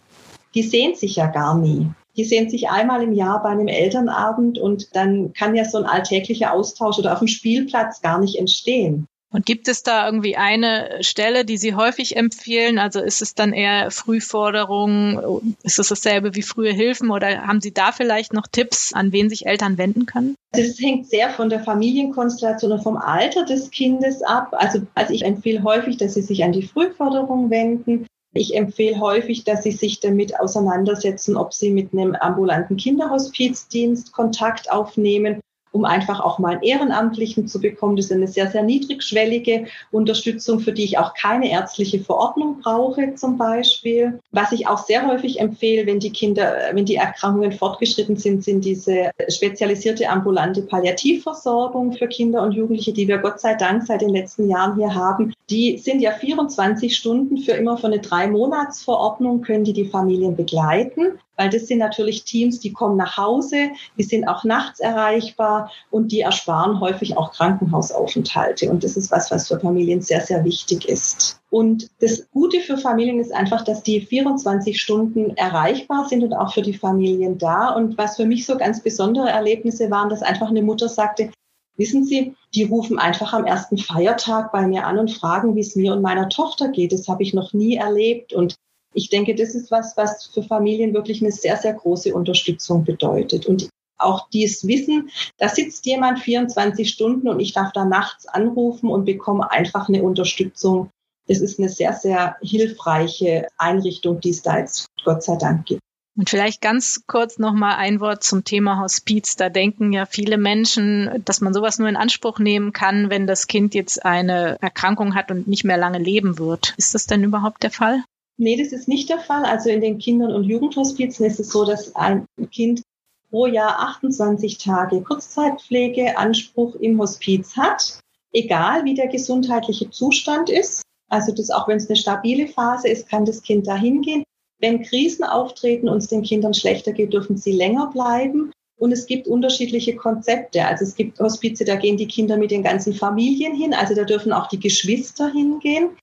Die 0.54 0.64
sehen 0.64 0.96
sich 0.96 1.16
ja 1.16 1.28
gar 1.28 1.58
nie. 1.58 1.88
Die 2.18 2.26
sehen 2.26 2.50
sich 2.50 2.68
einmal 2.68 3.02
im 3.04 3.14
Jahr 3.14 3.42
bei 3.42 3.50
einem 3.50 3.70
Elternabend 3.70 4.60
und 4.60 4.94
dann 4.94 5.32
kann 5.32 5.56
ja 5.56 5.64
so 5.64 5.78
ein 5.78 5.86
alltäglicher 5.86 6.52
Austausch 6.52 7.00
oder 7.00 7.14
auf 7.14 7.20
dem 7.20 7.30
Spielplatz 7.30 8.02
gar 8.02 8.20
nicht 8.20 8.36
entstehen. 8.36 9.08
Und 9.30 9.46
gibt 9.46 9.68
es 9.68 9.84
da 9.84 10.06
irgendwie 10.06 10.38
eine 10.38 11.00
Stelle, 11.02 11.44
die 11.44 11.58
Sie 11.58 11.76
häufig 11.76 12.16
empfehlen? 12.16 12.80
Also 12.80 13.02
ist 13.02 13.22
es 13.22 13.36
dann 13.36 13.52
eher 13.52 13.92
Frühforderung? 13.92 15.54
Ist 15.64 15.80
es 15.80 15.90
dasselbe 15.90 16.34
wie 16.36 16.42
frühe 16.42 16.72
Hilfen? 16.72 17.12
Oder 17.12 17.46
haben 17.46 17.60
Sie 17.60 17.74
da 17.74 17.92
vielleicht 17.92 18.34
noch 18.34 18.48
Tipps, 18.48 18.94
an 18.94 19.12
wen 19.12 19.30
sich 19.30 19.46
Eltern 19.46 19.78
wenden 19.78 20.06
können? 20.06 20.36
Das 20.54 20.80
hängt 20.80 21.08
sehr 21.08 21.30
von 21.30 21.50
der 21.50 21.60
Familienkonstellation 21.60 22.72
und 22.72 22.84
vom 22.84 22.96
Alter 22.96 23.44
des 23.44 23.70
Kindes 23.70 24.24
ab. 24.24 24.54
Also, 24.54 24.84
also 24.96 25.14
ich 25.14 25.26
empfehle 25.26 25.62
häufig, 25.64 25.98
dass 25.98 26.14
Sie 26.14 26.22
sich 26.22 26.44
an 26.44 26.54
die 26.54 26.64
Frühforderung 26.64 27.50
wenden. 27.50 28.08
Ich 28.34 28.56
empfehle 28.56 29.00
häufig, 29.00 29.44
dass 29.44 29.64
Sie 29.64 29.72
sich 29.72 30.00
damit 30.00 30.40
auseinandersetzen, 30.40 31.36
ob 31.36 31.54
Sie 31.54 31.72
mit 31.72 31.92
einem 31.92 32.16
ambulanten 32.16 32.78
Kinderhospizdienst 32.78 34.14
Kontakt 34.14 34.72
aufnehmen 34.72 35.42
um 35.78 35.86
einfach 35.86 36.20
auch 36.20 36.40
mal 36.40 36.54
einen 36.54 36.64
Ehrenamtlichen 36.64 37.48
zu 37.48 37.62
bekommen. 37.62 37.96
Das 37.96 38.06
ist 38.06 38.12
eine 38.12 38.28
sehr, 38.28 38.50
sehr 38.50 38.64
niedrigschwellige 38.64 39.68
Unterstützung, 39.92 40.60
für 40.60 40.72
die 40.72 40.84
ich 40.84 40.98
auch 40.98 41.14
keine 41.14 41.52
ärztliche 41.52 42.00
Verordnung 42.00 42.62
brauche 42.62 43.14
zum 43.14 43.38
Beispiel. 43.38 44.20
Was 44.32 44.52
ich 44.52 44.68
auch 44.68 44.80
sehr 44.80 45.06
häufig 45.08 45.40
empfehle, 45.40 45.86
wenn 45.86 46.00
die 46.00 46.10
Kinder, 46.10 46.52
wenn 46.74 46.86
die 46.86 46.96
Erkrankungen 46.96 47.52
fortgeschritten 47.52 48.18
sind, 48.18 48.44
sind 48.44 48.66
diese 48.66 49.12
spezialisierte 49.30 50.10
ambulante 50.10 50.64
Palliativversorgung 50.64 51.94
für 51.94 52.08
Kinder 52.08 52.42
und 52.42 52.54
Jugendliche, 52.54 52.92
die 52.92 53.08
wir 53.08 53.20
Gott 53.20 53.40
sei 53.40 53.54
Dank 53.54 53.86
seit 53.86 54.02
den 54.02 54.10
letzten 54.10 54.50
Jahren 54.50 54.78
hier 54.78 54.96
haben. 54.96 55.32
Die 55.52 55.78
sind 55.78 56.02
ja 56.02 56.12
24 56.12 56.96
Stunden 56.96 57.38
für 57.38 57.52
immer 57.52 57.78
für 57.78 57.88
eine 57.88 58.00
Drei-Monats-Verordnung, 58.00 59.42
können 59.44 59.64
die 59.64 59.74
die 59.74 59.86
Familien 59.86 60.36
begleiten 60.36 61.20
weil 61.38 61.50
das 61.50 61.68
sind 61.68 61.78
natürlich 61.78 62.26
Teams, 62.26 62.60
die 62.60 62.74
kommen 62.74 62.98
nach 62.98 63.16
Hause, 63.16 63.70
die 63.98 64.04
sind 64.04 64.28
auch 64.28 64.44
nachts 64.44 64.80
erreichbar 64.80 65.72
und 65.92 66.12
die 66.12 66.22
ersparen 66.22 66.80
häufig 66.80 67.16
auch 67.16 67.32
Krankenhausaufenthalte. 67.32 68.70
Und 68.70 68.84
das 68.84 68.98
ist 68.98 69.12
was, 69.12 69.32
was 69.32 69.48
für 69.48 69.60
Familien 69.60 70.02
sehr, 70.02 70.22
sehr 70.22 70.44
wichtig 70.44 70.90
ist. 70.90 71.40
Und 71.50 71.90
das 72.02 72.30
Gute 72.32 72.60
für 72.60 72.78
Familien 72.78 73.20
ist 73.20 73.34
einfach, 73.34 73.64
dass 73.64 73.84
die 73.84 74.02
24 74.02 74.82
Stunden 74.82 75.38
erreichbar 75.38 76.08
sind 76.10 76.24
und 76.24 76.34
auch 76.34 76.54
für 76.54 76.62
die 76.62 76.74
Familien 76.74 77.38
da. 77.38 77.70
Und 77.70 77.98
was 77.98 78.18
für 78.18 78.26
mich 78.26 78.46
so 78.46 78.58
ganz 78.58 78.82
besondere 78.82 79.30
Erlebnisse 79.30 79.90
waren, 79.90 80.10
dass 80.10 80.22
einfach 80.22 80.50
eine 80.50 80.62
Mutter 80.62 80.90
sagte, 80.90 81.32
Wissen 81.78 82.04
Sie, 82.04 82.36
die 82.56 82.64
rufen 82.64 82.98
einfach 82.98 83.34
am 83.34 83.46
ersten 83.46 83.78
Feiertag 83.78 84.52
bei 84.52 84.66
mir 84.66 84.88
an 84.88 84.98
und 84.98 85.12
fragen, 85.12 85.56
wie 85.56 85.60
es 85.60 85.76
mir 85.76 85.94
und 85.94 86.02
meiner 86.02 86.28
Tochter 86.28 86.70
geht. 86.70 86.92
Das 86.92 87.08
habe 87.08 87.22
ich 87.22 87.36
noch 87.36 87.54
nie 87.54 87.76
erlebt. 87.76 88.34
Und 88.34 88.56
ich 88.94 89.10
denke, 89.10 89.36
das 89.36 89.56
ist 89.56 89.72
was, 89.72 89.96
was 89.98 90.28
für 90.28 90.44
Familien 90.44 90.94
wirklich 90.94 91.22
eine 91.22 91.32
sehr, 91.32 91.58
sehr 91.58 91.74
große 91.74 92.14
Unterstützung 92.14 92.84
bedeutet. 92.84 93.46
Und 93.46 93.70
auch 93.98 94.30
dies 94.30 94.68
Wissen, 94.68 95.10
da 95.38 95.50
sitzt 95.50 95.86
jemand 95.86 96.20
24 96.20 96.90
Stunden 96.90 97.28
und 97.28 97.40
ich 97.40 97.54
darf 97.54 97.72
da 97.74 97.86
nachts 97.86 98.28
anrufen 98.28 98.90
und 98.90 99.06
bekomme 99.06 99.52
einfach 99.52 99.90
eine 99.90 100.04
Unterstützung. 100.04 100.90
Das 101.28 101.40
ist 101.42 101.60
eine 101.60 101.70
sehr, 101.70 101.94
sehr 101.94 102.38
hilfreiche 102.42 103.48
Einrichtung, 103.58 104.22
die 104.22 104.30
es 104.30 104.42
da 104.42 104.60
jetzt 104.60 104.86
Gott 105.04 105.24
sei 105.24 105.36
Dank 105.36 105.66
gibt. 105.66 105.82
Und 106.16 106.32
vielleicht 106.32 106.62
ganz 106.62 107.04
kurz 107.06 107.38
noch 107.38 107.54
mal 107.54 107.76
ein 107.76 108.00
Wort 108.00 108.24
zum 108.24 108.44
Thema 108.44 108.82
Hospiz. 108.82 109.36
Da 109.36 109.50
denken 109.50 109.94
ja 109.94 110.08
viele 110.08 110.40
Menschen, 110.40 111.22
dass 111.26 111.42
man 111.42 111.54
sowas 111.54 111.78
nur 111.78 111.90
in 111.90 111.96
Anspruch 111.96 112.40
nehmen 112.40 112.74
kann, 112.74 113.12
wenn 113.12 113.28
das 113.28 113.46
Kind 113.46 113.76
jetzt 113.76 114.04
eine 114.04 114.58
Erkrankung 114.60 115.14
hat 115.14 115.30
und 115.30 115.48
nicht 115.48 115.64
mehr 115.64 115.78
lange 115.78 116.00
leben 116.00 116.40
wird. 116.40 116.74
Ist 116.78 116.96
das 116.96 117.06
denn 117.06 117.24
überhaupt 117.24 117.62
der 117.62 117.70
Fall? 117.70 118.04
Nee, 118.38 118.56
das 118.56 118.72
ist 118.72 118.88
nicht 118.88 119.10
der 119.10 119.20
Fall. 119.20 119.46
Also 119.46 119.70
in 119.70 119.82
den 119.82 119.98
Kindern- 119.98 120.34
und 120.34 120.44
Jugendhospizen 120.44 121.26
ist 121.26 121.40
es 121.40 121.50
so, 121.50 121.66
dass 121.66 121.96
ein 121.96 122.26
Kind 122.52 122.84
pro 123.30 123.48
Jahr 123.48 123.80
28 123.80 124.58
Tage 124.58 125.02
Kurzzeitpflegeanspruch 125.02 126.76
im 126.76 127.00
Hospiz 127.00 127.58
hat, 127.58 128.00
egal 128.32 128.86
wie 128.86 128.94
der 128.94 129.08
gesundheitliche 129.08 129.90
Zustand 129.90 130.50
ist. 130.50 130.84
Also 131.10 131.34
das, 131.34 131.50
auch 131.50 131.68
wenn 131.68 131.78
es 131.78 131.90
eine 131.90 131.96
stabile 131.96 132.48
Phase 132.48 132.90
ist, 132.90 133.10
kann 133.10 133.26
das 133.26 133.42
Kind 133.42 133.68
da 133.68 133.76
hingehen. 133.76 134.24
Wenn 134.60 134.84
Krisen 134.84 135.24
auftreten 135.24 135.90
und 135.90 135.98
es 135.98 136.08
den 136.08 136.24
Kindern 136.24 136.54
schlechter 136.54 136.92
geht, 136.92 137.14
dürfen 137.14 137.38
sie 137.38 137.52
länger 137.52 137.88
bleiben. 137.92 138.52
Und 138.80 138.92
es 138.92 139.08
gibt 139.08 139.28
unterschiedliche 139.28 139.96
Konzepte. 139.96 140.66
Also 140.66 140.84
es 140.84 140.96
gibt 140.96 141.20
Hospize, 141.20 141.66
da 141.66 141.76
gehen 141.76 141.98
die 141.98 142.08
Kinder 142.08 142.38
mit 142.38 142.52
den 142.52 142.62
ganzen 142.62 142.94
Familien 142.94 143.56
hin. 143.56 143.74
Also 143.74 143.96
da 143.96 144.04
dürfen 144.04 144.32
auch 144.32 144.48
die 144.48 144.60
Geschwister 144.60 145.32
hingehen. 145.32 145.98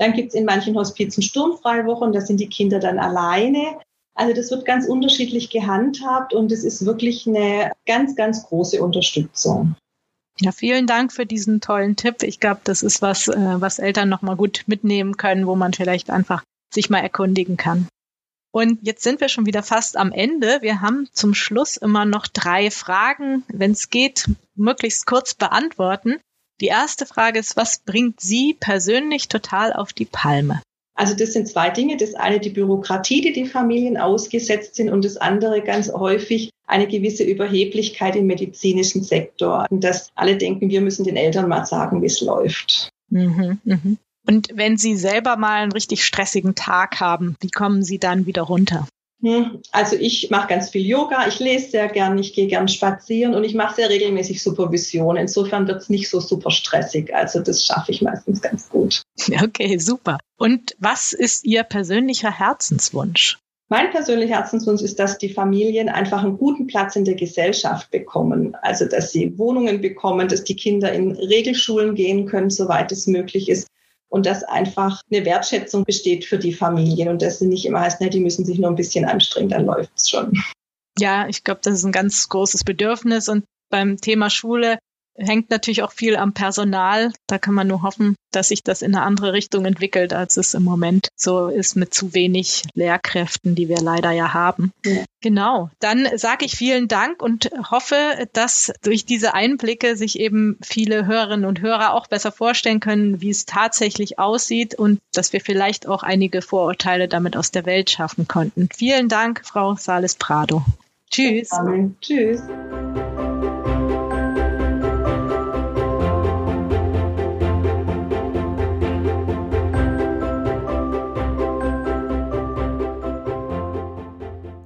Dann 0.00 0.14
gibt 0.14 0.28
es 0.28 0.34
in 0.34 0.46
manchen 0.46 0.76
Hospizen 0.76 1.22
Sturmfreiwochen, 1.22 2.14
da 2.14 2.22
sind 2.22 2.40
die 2.40 2.48
Kinder 2.48 2.80
dann 2.80 2.98
alleine. 2.98 3.78
Also 4.14 4.34
das 4.34 4.50
wird 4.50 4.64
ganz 4.64 4.88
unterschiedlich 4.88 5.50
gehandhabt 5.50 6.32
und 6.32 6.50
es 6.50 6.64
ist 6.64 6.86
wirklich 6.86 7.26
eine 7.26 7.72
ganz, 7.86 8.16
ganz 8.16 8.44
große 8.44 8.82
Unterstützung. 8.82 9.76
Ja, 10.40 10.52
vielen 10.52 10.86
Dank 10.86 11.12
für 11.12 11.26
diesen 11.26 11.60
tollen 11.60 11.96
Tipp. 11.96 12.22
Ich 12.22 12.40
glaube, 12.40 12.62
das 12.64 12.82
ist 12.82 13.02
was, 13.02 13.28
äh, 13.28 13.60
was 13.60 13.78
Eltern 13.78 14.08
nochmal 14.08 14.36
gut 14.36 14.62
mitnehmen 14.66 15.18
können, 15.18 15.46
wo 15.46 15.54
man 15.54 15.74
vielleicht 15.74 16.08
einfach 16.08 16.44
sich 16.72 16.88
mal 16.88 17.00
erkundigen 17.00 17.58
kann. 17.58 17.86
Und 18.52 18.78
jetzt 18.80 19.02
sind 19.02 19.20
wir 19.20 19.28
schon 19.28 19.44
wieder 19.44 19.62
fast 19.62 19.98
am 19.98 20.12
Ende. 20.12 20.62
Wir 20.62 20.80
haben 20.80 21.08
zum 21.12 21.34
Schluss 21.34 21.76
immer 21.76 22.06
noch 22.06 22.26
drei 22.26 22.70
Fragen, 22.70 23.44
wenn 23.48 23.72
es 23.72 23.90
geht, 23.90 24.30
möglichst 24.54 25.04
kurz 25.04 25.34
beantworten. 25.34 26.20
Die 26.60 26.66
erste 26.66 27.06
Frage 27.06 27.38
ist, 27.38 27.56
was 27.56 27.78
bringt 27.78 28.20
Sie 28.20 28.56
persönlich 28.58 29.28
total 29.28 29.72
auf 29.72 29.92
die 29.92 30.04
Palme? 30.04 30.60
Also 30.94 31.14
das 31.14 31.32
sind 31.32 31.48
zwei 31.48 31.70
Dinge. 31.70 31.96
Das 31.96 32.14
eine 32.14 32.40
die 32.40 32.50
Bürokratie, 32.50 33.22
die 33.22 33.32
die 33.32 33.46
Familien 33.46 33.96
ausgesetzt 33.96 34.74
sind 34.74 34.90
und 34.90 35.04
das 35.04 35.16
andere 35.16 35.62
ganz 35.62 35.90
häufig 35.90 36.50
eine 36.66 36.86
gewisse 36.86 37.24
Überheblichkeit 37.24 38.16
im 38.16 38.26
medizinischen 38.26 39.02
Sektor. 39.02 39.66
Und 39.70 39.82
dass 39.82 40.10
alle 40.14 40.36
denken, 40.36 40.68
wir 40.68 40.82
müssen 40.82 41.04
den 41.04 41.16
Eltern 41.16 41.48
mal 41.48 41.64
sagen, 41.64 42.02
wie 42.02 42.06
es 42.06 42.20
läuft. 42.20 42.90
Mhm, 43.08 43.58
mh. 43.64 43.96
Und 44.26 44.48
wenn 44.54 44.76
Sie 44.76 44.96
selber 44.96 45.36
mal 45.36 45.62
einen 45.62 45.72
richtig 45.72 46.04
stressigen 46.04 46.54
Tag 46.54 47.00
haben, 47.00 47.36
wie 47.40 47.50
kommen 47.50 47.82
Sie 47.82 47.98
dann 47.98 48.26
wieder 48.26 48.42
runter? 48.42 48.86
Hm, 49.22 49.60
also 49.70 49.96
ich 49.96 50.30
mache 50.30 50.48
ganz 50.48 50.70
viel 50.70 50.86
Yoga, 50.86 51.26
ich 51.28 51.40
lese 51.40 51.70
sehr 51.70 51.88
gern, 51.88 52.18
ich 52.18 52.32
gehe 52.32 52.46
gern 52.46 52.68
spazieren 52.68 53.34
und 53.34 53.44
ich 53.44 53.54
mache 53.54 53.74
sehr 53.74 53.90
regelmäßig 53.90 54.42
Supervision. 54.42 55.16
Insofern 55.16 55.66
wird 55.66 55.82
es 55.82 55.90
nicht 55.90 56.08
so 56.08 56.20
super 56.20 56.50
stressig. 56.50 57.14
Also 57.14 57.40
das 57.40 57.64
schaffe 57.64 57.92
ich 57.92 58.02
meistens 58.02 58.40
ganz 58.40 58.68
gut. 58.68 59.02
Okay, 59.42 59.78
super. 59.78 60.18
Und 60.36 60.74
was 60.78 61.12
ist 61.12 61.44
Ihr 61.44 61.62
persönlicher 61.62 62.30
Herzenswunsch? 62.30 63.38
Mein 63.68 63.90
persönlicher 63.90 64.34
Herzenswunsch 64.34 64.82
ist, 64.82 64.98
dass 64.98 65.18
die 65.18 65.28
Familien 65.28 65.88
einfach 65.88 66.24
einen 66.24 66.36
guten 66.36 66.66
Platz 66.66 66.96
in 66.96 67.04
der 67.04 67.14
Gesellschaft 67.14 67.90
bekommen. 67.92 68.56
Also, 68.62 68.86
dass 68.86 69.12
sie 69.12 69.38
Wohnungen 69.38 69.80
bekommen, 69.80 70.26
dass 70.26 70.42
die 70.42 70.56
Kinder 70.56 70.92
in 70.92 71.12
Regelschulen 71.12 71.94
gehen 71.94 72.26
können, 72.26 72.50
soweit 72.50 72.90
es 72.90 73.06
möglich 73.06 73.48
ist, 73.48 73.68
und 74.10 74.26
dass 74.26 74.44
einfach 74.44 75.02
eine 75.10 75.24
Wertschätzung 75.24 75.84
besteht 75.84 76.26
für 76.26 76.38
die 76.38 76.52
Familien 76.52 77.08
und 77.08 77.22
dass 77.22 77.38
sie 77.38 77.46
nicht 77.46 77.64
immer 77.64 77.80
heißt, 77.80 78.00
ne, 78.00 78.10
die 78.10 78.20
müssen 78.20 78.44
sich 78.44 78.58
nur 78.58 78.68
ein 78.68 78.76
bisschen 78.76 79.06
anstrengen, 79.06 79.48
dann 79.48 79.64
läuft 79.64 79.92
es 79.96 80.10
schon. 80.10 80.32
Ja, 80.98 81.28
ich 81.28 81.44
glaube, 81.44 81.60
das 81.62 81.74
ist 81.74 81.84
ein 81.84 81.92
ganz 81.92 82.28
großes 82.28 82.64
Bedürfnis 82.64 83.28
und 83.28 83.44
beim 83.70 83.96
Thema 83.96 84.28
Schule 84.28 84.78
hängt 85.20 85.50
natürlich 85.50 85.82
auch 85.82 85.92
viel 85.92 86.16
am 86.16 86.32
Personal. 86.32 87.12
Da 87.26 87.38
kann 87.38 87.54
man 87.54 87.68
nur 87.68 87.82
hoffen, 87.82 88.16
dass 88.32 88.48
sich 88.48 88.62
das 88.62 88.82
in 88.82 88.94
eine 88.94 89.04
andere 89.04 89.32
Richtung 89.32 89.64
entwickelt, 89.64 90.12
als 90.12 90.36
es 90.36 90.54
im 90.54 90.62
Moment 90.62 91.08
so 91.16 91.48
ist 91.48 91.76
mit 91.76 91.92
zu 91.94 92.14
wenig 92.14 92.62
Lehrkräften, 92.74 93.54
die 93.54 93.68
wir 93.68 93.80
leider 93.80 94.10
ja 94.10 94.32
haben. 94.32 94.72
Ja. 94.84 95.04
Genau. 95.20 95.70
Dann 95.80 96.08
sage 96.16 96.46
ich 96.46 96.56
vielen 96.56 96.88
Dank 96.88 97.22
und 97.22 97.50
hoffe, 97.70 98.28
dass 98.32 98.72
durch 98.82 99.04
diese 99.04 99.34
Einblicke 99.34 99.96
sich 99.96 100.18
eben 100.18 100.58
viele 100.62 101.06
Hörerinnen 101.06 101.44
und 101.44 101.60
Hörer 101.60 101.92
auch 101.94 102.06
besser 102.06 102.32
vorstellen 102.32 102.80
können, 102.80 103.20
wie 103.20 103.30
es 103.30 103.44
tatsächlich 103.44 104.18
aussieht 104.18 104.74
und 104.74 105.00
dass 105.12 105.32
wir 105.32 105.40
vielleicht 105.40 105.86
auch 105.86 106.02
einige 106.02 106.40
Vorurteile 106.40 107.08
damit 107.08 107.36
aus 107.36 107.50
der 107.50 107.66
Welt 107.66 107.90
schaffen 107.90 108.26
konnten. 108.28 108.68
Vielen 108.74 109.08
Dank, 109.08 109.42
Frau 109.44 109.74
Sales 109.74 110.14
Prado. 110.14 110.64
Tschüss. 111.10 111.50
Amen. 111.50 111.96
Tschüss. 112.00 112.40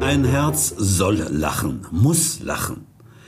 Ein 0.00 0.24
Herz 0.24 0.74
soll 0.76 1.26
lachen, 1.30 1.86
muss 1.90 2.40
lachen. 2.40 2.86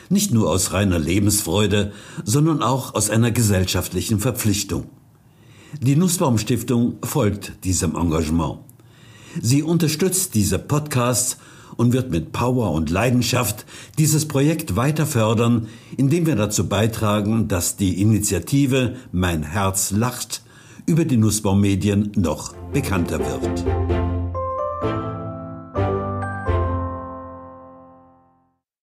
Nicht 0.08 0.32
nur 0.32 0.50
aus 0.50 0.72
reiner 0.72 0.98
Lebensfreude, 0.98 1.92
sondern 2.24 2.62
auch 2.62 2.94
aus 2.94 3.10
einer 3.10 3.30
gesellschaftlichen 3.30 4.20
Verpflichtung. 4.20 4.90
Die 5.80 5.96
Nussbaum 5.96 6.38
Stiftung 6.38 6.96
folgt 7.02 7.64
diesem 7.64 7.96
Engagement. 7.96 8.58
Sie 9.40 9.62
unterstützt 9.62 10.34
diese 10.34 10.58
Podcasts 10.58 11.38
und 11.76 11.92
wird 11.92 12.10
mit 12.10 12.32
Power 12.32 12.72
und 12.72 12.90
Leidenschaft 12.90 13.66
dieses 13.98 14.26
Projekt 14.26 14.76
weiter 14.76 15.06
fördern, 15.06 15.68
indem 15.96 16.26
wir 16.26 16.36
dazu 16.36 16.68
beitragen, 16.68 17.48
dass 17.48 17.76
die 17.76 18.00
Initiative 18.00 18.96
Mein 19.12 19.42
Herz 19.42 19.90
lacht 19.90 20.42
über 20.86 21.04
die 21.04 21.16
Nussbaum 21.16 21.60
Medien 21.60 22.12
noch 22.16 22.54
bekannter 22.72 23.18
wird. 23.18 24.15